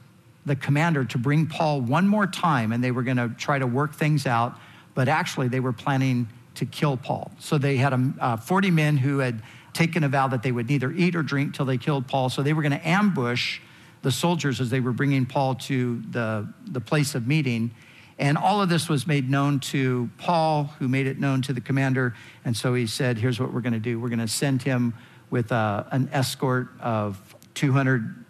the 0.46 0.54
commander 0.54 1.04
to 1.06 1.18
bring 1.18 1.46
Paul 1.46 1.80
one 1.80 2.06
more 2.06 2.26
time 2.26 2.72
and 2.72 2.84
they 2.84 2.90
were 2.90 3.02
going 3.02 3.16
to 3.16 3.30
try 3.30 3.58
to 3.58 3.66
work 3.66 3.94
things 3.94 4.26
out, 4.26 4.58
but 4.94 5.08
actually 5.08 5.48
they 5.48 5.60
were 5.60 5.72
planning 5.72 6.28
to 6.54 6.66
kill 6.66 6.96
Paul. 6.96 7.30
So 7.38 7.58
they 7.58 7.76
had 7.76 7.92
a, 7.92 8.12
uh, 8.20 8.36
40 8.36 8.70
men 8.70 8.96
who 8.96 9.18
had 9.18 9.42
taken 9.72 10.04
a 10.04 10.08
vow 10.08 10.28
that 10.28 10.42
they 10.42 10.52
would 10.52 10.68
neither 10.68 10.92
eat 10.92 11.16
or 11.16 11.22
drink 11.22 11.54
till 11.54 11.66
they 11.66 11.78
killed 11.78 12.06
Paul. 12.06 12.28
So 12.28 12.42
they 12.42 12.52
were 12.52 12.62
going 12.62 12.72
to 12.72 12.88
ambush 12.88 13.60
the 14.02 14.12
soldiers 14.12 14.60
as 14.60 14.70
they 14.70 14.80
were 14.80 14.92
bringing 14.92 15.26
Paul 15.26 15.56
to 15.56 16.00
the, 16.10 16.48
the 16.66 16.80
place 16.80 17.14
of 17.14 17.26
meeting. 17.26 17.70
And 18.18 18.38
all 18.38 18.62
of 18.62 18.68
this 18.68 18.88
was 18.88 19.06
made 19.06 19.28
known 19.28 19.58
to 19.60 20.08
Paul, 20.18 20.64
who 20.78 20.86
made 20.86 21.06
it 21.06 21.18
known 21.18 21.42
to 21.42 21.52
the 21.52 21.60
commander. 21.60 22.14
And 22.44 22.56
so 22.56 22.74
he 22.74 22.86
said, 22.86 23.18
Here's 23.18 23.40
what 23.40 23.52
we're 23.52 23.60
going 23.60 23.72
to 23.72 23.80
do 23.80 23.98
we're 23.98 24.08
going 24.08 24.18
to 24.20 24.28
send 24.28 24.62
him 24.62 24.94
with 25.30 25.50
uh, 25.50 25.84
an 25.90 26.08
escort 26.12 26.68
of 26.80 27.34
200 27.54 28.24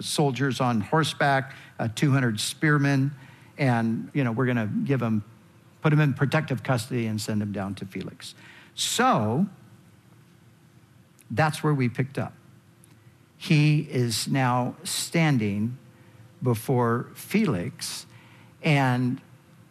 soldiers 0.00 0.60
on 0.60 0.80
horseback, 0.80 1.54
uh, 1.78 1.88
200 1.94 2.38
spearmen. 2.38 3.10
And, 3.58 4.10
you 4.14 4.22
know, 4.22 4.32
we're 4.32 4.46
going 4.46 4.56
to 4.56 4.70
give 4.84 5.02
him, 5.02 5.24
put 5.82 5.92
him 5.92 6.00
in 6.00 6.14
protective 6.14 6.62
custody 6.62 7.06
and 7.06 7.20
send 7.20 7.40
him 7.42 7.52
down 7.52 7.74
to 7.76 7.86
Felix. 7.86 8.34
So 8.74 9.46
that's 11.30 11.62
where 11.62 11.74
we 11.74 11.88
picked 11.88 12.18
up. 12.18 12.34
He 13.36 13.80
is 13.90 14.28
now 14.28 14.76
standing 14.84 15.78
before 16.42 17.08
Felix 17.14 18.06
and 18.62 19.20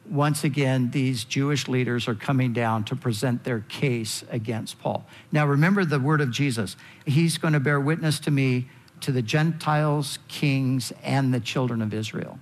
once 0.10 0.44
again, 0.44 0.90
these 0.90 1.24
Jewish 1.24 1.68
leaders 1.68 2.08
are 2.08 2.16
coming 2.16 2.52
down 2.52 2.84
to 2.86 2.96
present 2.96 3.44
their 3.44 3.60
case 3.62 4.24
against 4.30 4.80
Paul. 4.80 5.06
Now, 5.32 5.46
remember 5.46 5.86
the 5.86 6.00
word 6.00 6.20
of 6.22 6.32
Jesus. 6.32 6.76
He's 7.06 7.38
going 7.38 7.54
to 7.54 7.60
bear 7.60 7.80
witness 7.80 8.20
to 8.22 8.32
me, 8.32 8.68
to 9.02 9.12
the 9.12 9.22
Gentiles, 9.22 10.18
kings, 10.28 10.92
and 11.04 11.34
the 11.34 11.40
children 11.40 11.82
of 11.82 11.94
Israel. 11.94 12.40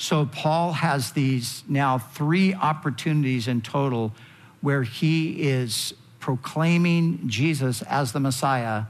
So, 0.00 0.24
Paul 0.24 0.72
has 0.72 1.12
these 1.12 1.62
now 1.68 1.98
three 1.98 2.54
opportunities 2.54 3.46
in 3.46 3.60
total 3.60 4.14
where 4.62 4.82
he 4.82 5.42
is 5.42 5.92
proclaiming 6.20 7.28
Jesus 7.28 7.82
as 7.82 8.12
the 8.12 8.18
Messiah, 8.18 8.84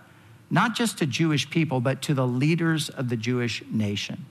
not 0.51 0.77
just 0.77 0.99
to 0.99 1.07
Jewish 1.07 1.51
people, 1.51 1.81
but 1.81 2.01
to 2.03 2.15
the 2.15 2.29
leaders 2.29 2.91
of 2.91 3.09
the 3.09 3.17
Jewish 3.17 3.61
nation. 3.73 4.25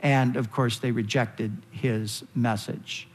And 0.00 0.36
of 0.36 0.50
course, 0.50 0.78
they 0.78 0.90
rejected 0.90 1.54
his 1.70 2.24
message. 2.34 3.06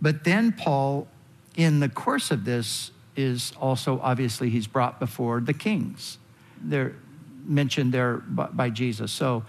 But 0.00 0.22
then 0.22 0.52
Paul, 0.52 1.08
in 1.56 1.80
the 1.80 1.88
course 1.88 2.30
of 2.30 2.44
this, 2.44 2.92
is 3.16 3.52
also 3.60 3.98
obviously 4.00 4.48
he's 4.48 4.68
brought 4.68 5.00
before 5.00 5.40
the 5.40 5.54
kings. 5.54 6.18
They're 6.62 6.94
mentioned 7.44 7.92
there 7.92 8.18
by 8.18 8.70
Jesus. 8.70 9.10
So, 9.10 9.42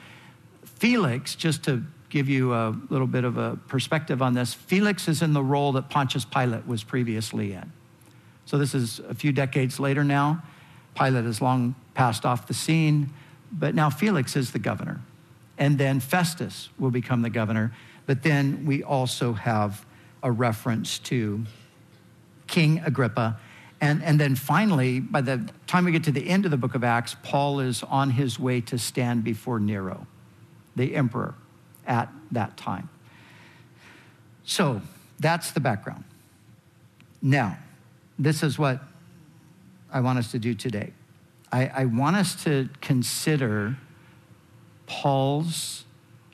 Felix, 0.66 1.36
just 1.36 1.64
to 1.66 1.84
give 2.10 2.28
you 2.28 2.54
a 2.54 2.76
little 2.90 3.08
bit 3.08 3.24
of 3.24 3.38
a 3.38 3.58
perspective 3.68 4.22
on 4.22 4.34
this, 4.34 4.54
Felix 4.54 5.08
is 5.08 5.22
in 5.22 5.34
the 5.34 5.44
role 5.44 5.72
that 5.74 5.90
Pontius 5.90 6.26
Pilate 6.26 6.66
was 6.68 6.84
previously 6.84 7.54
in. 7.54 7.72
So, 8.46 8.58
this 8.58 8.74
is 8.74 9.00
a 9.08 9.14
few 9.14 9.32
decades 9.32 9.80
later 9.80 10.04
now. 10.04 10.44
Pilate 10.96 11.26
has 11.26 11.42
long 11.42 11.76
passed 11.94 12.26
off 12.26 12.48
the 12.48 12.54
scene, 12.54 13.12
but 13.52 13.76
now 13.76 13.90
Felix 13.90 14.36
is 14.36 14.52
the 14.52 14.60
governor 14.60 15.02
and 15.60 15.78
then 15.78 16.00
Festus 16.00 16.70
will 16.80 16.90
become 16.90 17.22
the 17.22 17.30
governor. 17.30 17.74
But 18.08 18.24
then 18.24 18.66
we 18.66 18.82
also 18.82 19.34
have 19.34 19.86
a 20.24 20.32
reference 20.32 20.98
to 21.00 21.44
King 22.48 22.82
Agrippa. 22.84 23.38
And, 23.82 24.02
and 24.04 24.20
then 24.20 24.36
finally, 24.36 25.00
by 25.00 25.22
the 25.22 25.48
time 25.68 25.86
we 25.86 25.92
get 25.92 26.06
to 26.06 26.12
the 26.12 26.28
end 26.28 26.46
of 26.46 26.52
the 26.52 26.58
book 26.58 26.76
of 26.76 26.84
Acts, 26.84 27.16
Paul 27.24 27.60
is 27.60 27.84
on 27.84 28.12
his 28.12 28.40
way 28.40 28.62
to 28.62 28.78
stand 28.78 29.24
before 29.24 29.60
Nero, 29.60 30.08
the 30.76 30.96
emperor, 30.96 31.36
at 31.90 32.08
that 32.32 32.56
time. 32.56 32.88
So 34.46 34.82
that's 35.20 35.52
the 35.52 35.60
background. 35.60 36.06
Now, 37.22 37.58
this 38.18 38.42
is 38.44 38.58
what 38.58 38.80
I 39.92 40.00
want 40.00 40.20
us 40.20 40.32
to 40.32 40.40
do 40.40 40.54
today. 40.54 40.94
I, 41.52 41.68
I 41.68 41.86
want 41.86 42.16
us 42.16 42.42
to 42.44 42.70
consider 42.80 43.76
Paul's 44.86 45.84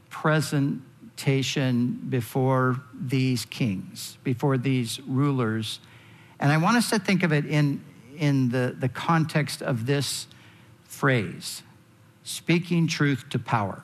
presentation 0.10 2.06
before 2.10 2.82
these 2.94 3.46
kings, 3.46 4.18
before 4.24 4.58
these 4.58 5.00
rulers. 5.02 5.80
And 6.40 6.52
I 6.52 6.58
want 6.58 6.78
us 6.78 6.90
to 6.90 7.00
think 7.00 7.24
of 7.24 7.32
it 7.32 7.46
in, 7.46 7.84
in 8.18 8.50
the, 8.50 8.76
the 8.78 8.90
context 8.90 9.62
of 9.62 9.86
this 9.86 10.28
phrase 10.84 11.64
speaking 12.24 12.88
truth 12.88 13.26
to 13.30 13.38
power. 13.38 13.84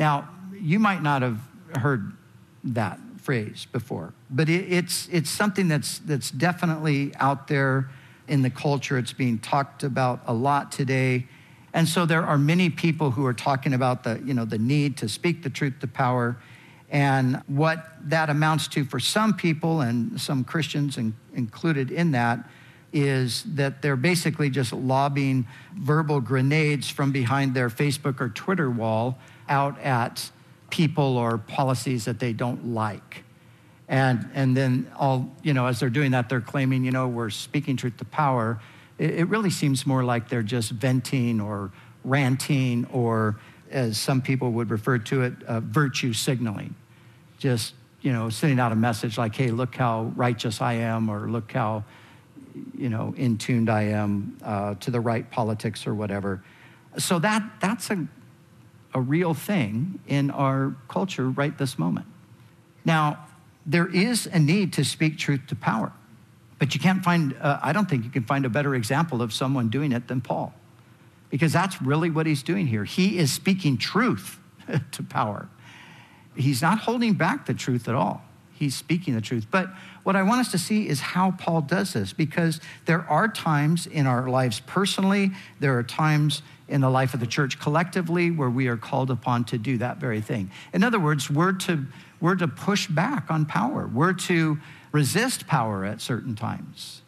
Now, 0.00 0.30
you 0.58 0.78
might 0.78 1.02
not 1.02 1.20
have 1.20 1.38
heard 1.74 2.14
that 2.64 2.98
phrase 3.18 3.66
before, 3.70 4.14
but 4.30 4.48
it, 4.48 4.72
it's, 4.72 5.06
it's 5.12 5.28
something 5.28 5.68
that's, 5.68 5.98
that's 5.98 6.30
definitely 6.30 7.12
out 7.16 7.48
there 7.48 7.90
in 8.26 8.40
the 8.40 8.48
culture. 8.48 8.96
It's 8.96 9.12
being 9.12 9.38
talked 9.38 9.82
about 9.82 10.22
a 10.26 10.32
lot 10.32 10.72
today. 10.72 11.26
And 11.74 11.86
so 11.86 12.06
there 12.06 12.24
are 12.24 12.38
many 12.38 12.70
people 12.70 13.10
who 13.10 13.26
are 13.26 13.34
talking 13.34 13.74
about 13.74 14.02
the, 14.02 14.22
you 14.24 14.32
know, 14.32 14.46
the 14.46 14.56
need 14.56 14.96
to 14.96 15.08
speak 15.08 15.42
the 15.42 15.50
truth 15.50 15.74
to 15.82 15.86
power. 15.86 16.38
And 16.88 17.42
what 17.46 17.86
that 18.04 18.30
amounts 18.30 18.68
to 18.68 18.86
for 18.86 19.00
some 19.00 19.34
people, 19.34 19.82
and 19.82 20.18
some 20.18 20.44
Christians 20.44 20.96
in, 20.96 21.14
included 21.34 21.90
in 21.90 22.12
that, 22.12 22.48
is 22.94 23.44
that 23.54 23.82
they're 23.82 23.96
basically 23.96 24.48
just 24.48 24.72
lobbing 24.72 25.46
verbal 25.76 26.22
grenades 26.22 26.88
from 26.88 27.12
behind 27.12 27.54
their 27.54 27.68
Facebook 27.68 28.18
or 28.18 28.30
Twitter 28.30 28.70
wall 28.70 29.18
out 29.50 29.78
at 29.80 30.30
people 30.70 31.18
or 31.18 31.36
policies 31.36 32.06
that 32.06 32.18
they 32.18 32.32
don't 32.32 32.68
like. 32.68 33.24
And, 33.88 34.30
and 34.34 34.56
then 34.56 34.90
all, 34.96 35.28
you 35.42 35.52
know, 35.52 35.66
as 35.66 35.80
they're 35.80 35.90
doing 35.90 36.12
that, 36.12 36.28
they're 36.28 36.40
claiming, 36.40 36.84
you 36.84 36.92
know, 36.92 37.08
we're 37.08 37.28
speaking 37.28 37.76
truth 37.76 37.96
to 37.96 38.04
power. 38.04 38.60
It, 38.98 39.10
it 39.10 39.24
really 39.28 39.50
seems 39.50 39.84
more 39.84 40.04
like 40.04 40.28
they're 40.28 40.44
just 40.44 40.70
venting 40.70 41.40
or 41.40 41.72
ranting 42.04 42.86
or, 42.92 43.36
as 43.70 43.98
some 43.98 44.20
people 44.20 44.50
would 44.50 44.70
refer 44.70 44.98
to 44.98 45.22
it, 45.22 45.42
uh, 45.44 45.60
virtue 45.60 46.12
signaling. 46.12 46.74
Just, 47.38 47.74
you 48.00 48.12
know, 48.12 48.28
sending 48.28 48.58
out 48.58 48.72
a 48.72 48.76
message 48.76 49.18
like, 49.18 49.34
hey, 49.34 49.50
look 49.50 49.76
how 49.76 50.12
righteous 50.16 50.60
I 50.60 50.74
am, 50.74 51.08
or 51.08 51.28
look 51.28 51.52
how, 51.52 51.84
you 52.76 52.88
know, 52.88 53.14
in 53.16 53.38
tuned 53.38 53.70
I 53.70 53.82
am 53.82 54.38
uh, 54.42 54.74
to 54.76 54.90
the 54.90 55.00
right 55.00 55.28
politics 55.30 55.86
or 55.86 55.94
whatever. 55.94 56.42
So 56.98 57.18
that, 57.20 57.42
that's 57.60 57.90
a, 57.90 58.06
a 58.94 59.00
real 59.00 59.34
thing 59.34 60.00
in 60.06 60.30
our 60.30 60.74
culture 60.88 61.28
right 61.28 61.56
this 61.56 61.78
moment. 61.78 62.06
Now, 62.84 63.26
there 63.66 63.86
is 63.86 64.26
a 64.26 64.38
need 64.38 64.72
to 64.74 64.84
speak 64.84 65.18
truth 65.18 65.42
to 65.48 65.54
power. 65.54 65.92
But 66.58 66.74
you 66.74 66.80
can't 66.80 67.02
find, 67.02 67.34
uh, 67.40 67.58
I 67.62 67.72
don't 67.72 67.88
think 67.88 68.04
you 68.04 68.10
can 68.10 68.24
find 68.24 68.44
a 68.44 68.50
better 68.50 68.74
example 68.74 69.22
of 69.22 69.32
someone 69.32 69.68
doing 69.70 69.92
it 69.92 70.08
than 70.08 70.20
Paul, 70.20 70.52
because 71.30 71.52
that's 71.52 71.80
really 71.80 72.10
what 72.10 72.26
he's 72.26 72.42
doing 72.42 72.66
here. 72.66 72.84
He 72.84 73.18
is 73.18 73.32
speaking 73.32 73.78
truth 73.78 74.38
to 74.92 75.02
power. 75.02 75.48
He's 76.36 76.60
not 76.60 76.80
holding 76.80 77.14
back 77.14 77.46
the 77.46 77.54
truth 77.54 77.88
at 77.88 77.94
all. 77.94 78.22
He's 78.52 78.74
speaking 78.74 79.14
the 79.14 79.22
truth. 79.22 79.46
But 79.50 79.70
what 80.02 80.16
I 80.16 80.22
want 80.22 80.40
us 80.40 80.50
to 80.50 80.58
see 80.58 80.86
is 80.86 81.00
how 81.00 81.30
Paul 81.30 81.62
does 81.62 81.94
this, 81.94 82.12
because 82.12 82.60
there 82.84 83.06
are 83.08 83.26
times 83.26 83.86
in 83.86 84.06
our 84.06 84.28
lives 84.28 84.60
personally, 84.60 85.30
there 85.60 85.78
are 85.78 85.82
times 85.82 86.42
in 86.70 86.80
the 86.80 86.90
life 86.90 87.14
of 87.14 87.20
the 87.20 87.26
church 87.26 87.58
collectively 87.58 88.30
where 88.30 88.48
we 88.48 88.68
are 88.68 88.76
called 88.76 89.10
upon 89.10 89.44
to 89.44 89.58
do 89.58 89.78
that 89.78 89.98
very 89.98 90.20
thing. 90.20 90.50
In 90.72 90.82
other 90.82 91.00
words, 91.00 91.28
we're 91.28 91.52
to 91.52 91.84
we're 92.20 92.36
to 92.36 92.48
push 92.48 92.86
back 92.86 93.30
on 93.30 93.46
power, 93.46 93.86
we're 93.86 94.12
to 94.12 94.58
resist 94.92 95.46
power 95.46 95.84
at 95.84 96.00
certain 96.00 96.34
times. 96.34 97.02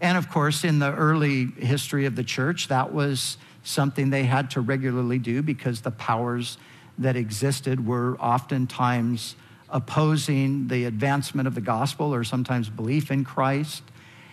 And 0.00 0.16
of 0.16 0.30
course, 0.30 0.64
in 0.64 0.78
the 0.78 0.92
early 0.94 1.46
history 1.46 2.06
of 2.06 2.14
the 2.14 2.22
church, 2.22 2.68
that 2.68 2.92
was 2.92 3.36
something 3.64 4.10
they 4.10 4.24
had 4.24 4.50
to 4.52 4.60
regularly 4.60 5.18
do 5.18 5.42
because 5.42 5.80
the 5.80 5.90
powers 5.90 6.56
that 6.98 7.16
existed 7.16 7.84
were 7.84 8.16
oftentimes 8.18 9.34
opposing 9.70 10.68
the 10.68 10.84
advancement 10.84 11.46
of 11.46 11.54
the 11.54 11.60
gospel 11.60 12.14
or 12.14 12.24
sometimes 12.24 12.70
belief 12.70 13.10
in 13.10 13.24
Christ. 13.24 13.82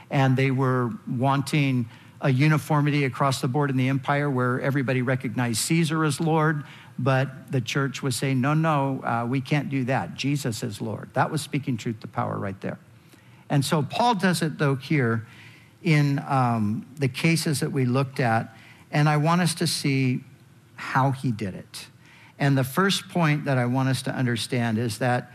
And 0.09 0.37
they 0.37 0.51
were 0.51 0.91
wanting 1.07 1.89
a 2.21 2.30
uniformity 2.30 3.06
across 3.06 3.41
the 3.41 3.47
board 3.47 3.69
in 3.69 3.78
the 3.78 3.89
empire 3.89 4.30
where 4.30 4.60
everybody 4.62 5.01
recognized 5.01 5.60
Caesar 5.60 6.04
as 6.04 6.19
Lord, 6.19 6.63
but 6.97 7.51
the 7.51 7.62
church 7.62 8.01
was 8.01 8.15
saying, 8.15 8.39
no, 8.39 8.54
no, 8.54 9.01
uh, 9.04 9.25
we 9.28 9.41
can't 9.41 9.69
do 9.69 9.84
that. 9.86 10.15
Jesus 10.15 10.63
is 10.63 10.82
Lord. 10.82 11.10
That 11.13 11.30
was 11.30 11.41
speaking 11.41 11.78
truth 11.78 11.99
to 12.01 12.08
power 12.08 12.38
right 12.38 12.60
there. 12.62 12.80
And 13.49 13.63
so 13.63 13.84
Paul 13.84 14.15
does 14.15 14.41
it, 14.41 14.58
though, 14.58 14.75
here 14.75 15.28
in 15.84 16.19
um, 16.28 16.88
the 16.97 17.08
cases 17.08 17.60
that 17.60 17.71
we 17.71 17.86
looked 17.86 18.19
at. 18.19 18.56
And 18.91 19.10
I 19.10 19.17
want 19.17 19.41
us 19.41 19.54
to 19.56 19.67
see 19.67 20.23
how 20.75 21.12
he 21.12 21.32
did 21.32 21.54
it. 21.54 21.88
And 22.39 22.58
the 22.58 22.63
first 22.63 23.10
point 23.10 23.45
that 23.45 23.58
I 23.58 23.65
want 23.65 23.89
us 23.89 24.01
to 24.04 24.12
understand 24.12 24.78
is 24.78 24.97
that 24.97 25.32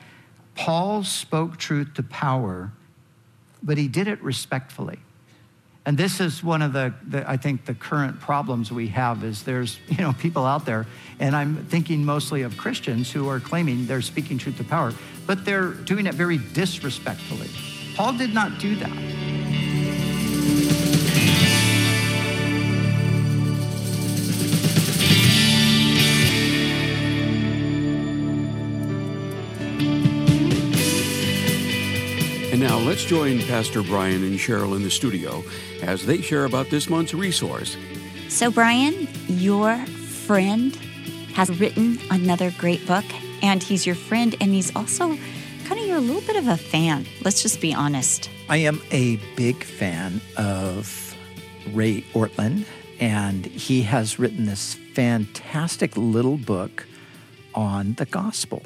Paul 0.55 1.05
spoke 1.05 1.57
truth 1.57 1.95
to 1.95 2.03
power, 2.03 2.73
but 3.63 3.79
he 3.79 3.89
did 3.89 4.09
it 4.09 4.23
respectfully. 4.23 4.99
And 5.91 5.99
this 5.99 6.21
is 6.21 6.45
one 6.45 6.63
of 6.63 6.73
the, 6.73 6.95
the, 7.09 7.29
I 7.29 7.37
think, 7.37 7.65
the 7.65 7.75
current 7.75 8.21
problems 8.21 8.71
we 8.71 8.87
have 8.91 9.25
is 9.25 9.43
there's, 9.43 9.81
you 9.89 9.97
know, 9.97 10.13
people 10.13 10.47
out 10.47 10.65
there, 10.65 10.87
and 11.19 11.35
I'm 11.35 11.65
thinking 11.65 12.05
mostly 12.05 12.43
of 12.43 12.57
Christians 12.57 13.11
who 13.11 13.29
are 13.29 13.41
claiming 13.41 13.89
they're 13.89 14.01
speaking 14.01 14.39
truth 14.39 14.57
to 14.59 14.63
power, 14.63 14.95
but 15.27 15.45
they're 15.45 15.73
doing 15.73 16.07
it 16.07 16.15
very 16.15 16.39
disrespectfully. 16.39 17.49
Paul 17.97 18.13
did 18.13 18.33
not 18.33 18.61
do 18.61 18.77
that. 18.77 19.50
Let's 32.87 33.05
join 33.05 33.41
Pastor 33.43 33.83
Brian 33.83 34.25
and 34.25 34.39
Cheryl 34.39 34.75
in 34.75 34.83
the 34.83 34.91
studio 34.91 35.45
as 35.83 36.07
they 36.07 36.21
share 36.23 36.45
about 36.45 36.71
this 36.71 36.89
month's 36.89 37.15
resource. 37.15 37.77
So, 38.29 38.51
Brian, 38.51 39.07
your 39.29 39.77
friend 40.27 40.75
has 41.35 41.51
written 41.61 41.99
another 42.11 42.51
great 42.59 42.85
book, 42.87 43.05
and 43.43 43.63
he's 43.63 43.87
your 43.87 43.95
friend, 43.95 44.35
and 44.41 44.53
he's 44.53 44.75
also 44.75 45.17
kind 45.67 45.81
of 45.81 45.87
you're 45.87 45.99
a 45.99 46.01
little 46.01 46.23
bit 46.23 46.37
of 46.37 46.49
a 46.49 46.57
fan. 46.57 47.07
Let's 47.23 47.43
just 47.43 47.61
be 47.61 47.73
honest. 47.73 48.29
I 48.49 48.57
am 48.57 48.81
a 48.91 49.17
big 49.37 49.63
fan 49.63 50.21
of 50.37 51.15
Ray 51.73 52.01
Ortlund, 52.13 52.65
and 52.99 53.47
he 53.47 53.83
has 53.83 54.19
written 54.19 54.47
this 54.47 54.75
fantastic 54.95 55.97
little 55.97 56.39
book 56.39 56.87
on 57.55 57.95
the 57.95 58.07
gospel. 58.07 58.63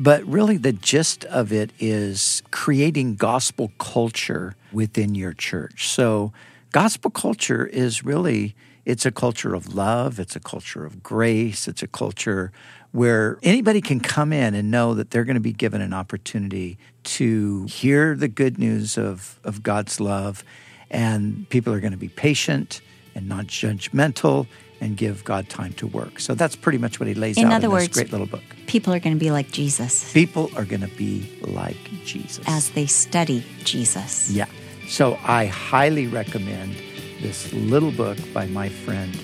But 0.00 0.24
really, 0.26 0.58
the 0.58 0.72
gist 0.72 1.24
of 1.24 1.52
it 1.52 1.72
is 1.80 2.40
creating 2.52 3.16
gospel 3.16 3.72
culture 3.80 4.54
within 4.70 5.16
your 5.16 5.32
church. 5.32 5.88
So, 5.88 6.32
gospel 6.70 7.10
culture 7.10 7.66
is 7.66 8.04
really 8.04 8.54
it's 8.84 9.04
a 9.04 9.10
culture 9.10 9.56
of 9.56 9.74
love, 9.74 10.20
it's 10.20 10.36
a 10.36 10.40
culture 10.40 10.86
of 10.86 11.02
grace, 11.02 11.66
it's 11.66 11.82
a 11.82 11.88
culture 11.88 12.52
where 12.92 13.40
anybody 13.42 13.80
can 13.80 13.98
come 13.98 14.32
in 14.32 14.54
and 14.54 14.70
know 14.70 14.94
that 14.94 15.10
they're 15.10 15.24
going 15.24 15.34
to 15.34 15.40
be 15.40 15.52
given 15.52 15.80
an 15.80 15.92
opportunity 15.92 16.78
to 17.02 17.64
hear 17.64 18.14
the 18.14 18.28
good 18.28 18.56
news 18.56 18.96
of, 18.96 19.40
of 19.42 19.64
God's 19.64 19.98
love, 19.98 20.44
and 20.92 21.48
people 21.48 21.72
are 21.72 21.80
going 21.80 21.90
to 21.90 21.98
be 21.98 22.08
patient 22.08 22.82
and 23.16 23.28
not 23.28 23.46
judgmental 23.46 24.46
and 24.80 24.96
give 24.96 25.24
God 25.24 25.48
time 25.48 25.72
to 25.74 25.86
work. 25.86 26.20
So 26.20 26.34
that's 26.34 26.56
pretty 26.56 26.78
much 26.78 27.00
what 27.00 27.06
he 27.08 27.14
lays 27.14 27.36
in 27.36 27.46
out 27.46 27.52
other 27.52 27.66
in 27.66 27.72
words, 27.72 27.88
this 27.88 27.94
great 27.94 28.12
little 28.12 28.26
book. 28.26 28.42
People 28.66 28.92
are 28.94 29.00
going 29.00 29.14
to 29.14 29.20
be 29.20 29.30
like 29.30 29.50
Jesus. 29.50 30.12
People 30.12 30.50
are 30.56 30.64
going 30.64 30.82
to 30.82 30.88
be 30.96 31.28
like 31.42 31.76
Jesus 32.04 32.44
as 32.46 32.70
they 32.70 32.86
study 32.86 33.44
Jesus. 33.64 34.30
Yeah. 34.30 34.46
So 34.88 35.18
I 35.24 35.46
highly 35.46 36.06
recommend 36.06 36.76
this 37.20 37.52
little 37.52 37.92
book 37.92 38.18
by 38.32 38.46
my 38.46 38.68
friend 38.68 39.14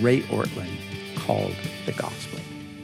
Ray 0.00 0.22
Ortlund 0.22 0.76
called 1.16 1.54
The 1.86 1.92
Gospel. 1.92 2.40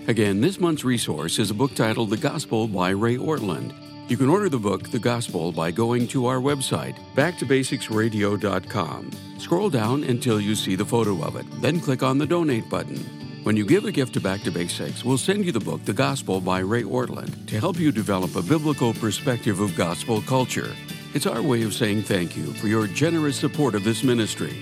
Again, 0.07 0.41
this 0.41 0.61
month's 0.61 0.85
resource 0.85 1.39
is 1.39 1.51
a 1.51 1.55
book 1.55 1.75
titled 1.75 2.11
The 2.11 2.17
Gospel 2.17 2.69
by 2.69 2.91
Ray 2.91 3.17
Ortlund. 3.17 3.75
You 4.09 4.17
can 4.17 4.29
order 4.31 4.49
the 4.49 4.59
book, 4.59 4.89
The 4.89 4.99
Gospel, 4.99 5.53
by 5.53 5.71
going 5.71 6.09
to 6.09 6.25
our 6.25 6.39
website, 6.39 6.97
backtobasicsradio.com. 7.15 9.11
Scroll 9.37 9.69
down 9.69 10.03
until 10.05 10.41
you 10.41 10.55
see 10.55 10.77
the 10.77 10.87
photo 10.87 11.23
of 11.23 11.37
it, 11.37 11.45
then 11.61 11.79
click 11.79 12.03
on 12.03 12.17
the 12.17 12.27
donate 12.27 12.71
button. 12.71 12.97
When 13.43 13.55
you 13.55 13.67
give 13.67 13.85
a 13.85 13.93
gift 13.93 14.15
to 14.15 14.21
Back 14.21 14.41
to 14.45 14.51
Basics, 14.51 15.05
we'll 15.05 15.19
send 15.19 15.45
you 15.45 15.53
the 15.53 15.61
book 15.61 15.85
The 15.85 15.93
Gospel 15.93 16.41
by 16.41 16.61
Ray 16.61 16.85
Ortlund, 16.85 17.47
to 17.49 17.61
help 17.61 17.79
you 17.79 17.93
develop 17.93 18.35
a 18.35 18.41
biblical 18.41 18.95
perspective 18.95 19.61
of 19.61 19.77
gospel 19.77 20.23
culture. 20.23 20.75
It's 21.13 21.27
our 21.27 21.43
way 21.43 21.63
of 21.65 21.75
saying 21.75 22.05
thank 22.05 22.35
you 22.35 22.55
for 22.55 22.69
your 22.69 22.87
generous 22.87 23.39
support 23.39 23.75
of 23.75 23.85
this 23.85 24.03
ministry. 24.03 24.57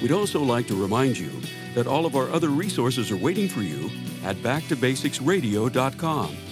We'd 0.00 0.12
also 0.12 0.40
like 0.40 0.68
to 0.68 0.80
remind 0.80 1.18
you 1.18 1.32
that 1.74 1.88
all 1.88 2.06
of 2.06 2.14
our 2.14 2.30
other 2.30 2.50
resources 2.50 3.10
are 3.10 3.16
waiting 3.16 3.48
for 3.48 3.62
you 3.62 3.90
at 4.22 4.36
backtobasicsradio.com 4.36 6.36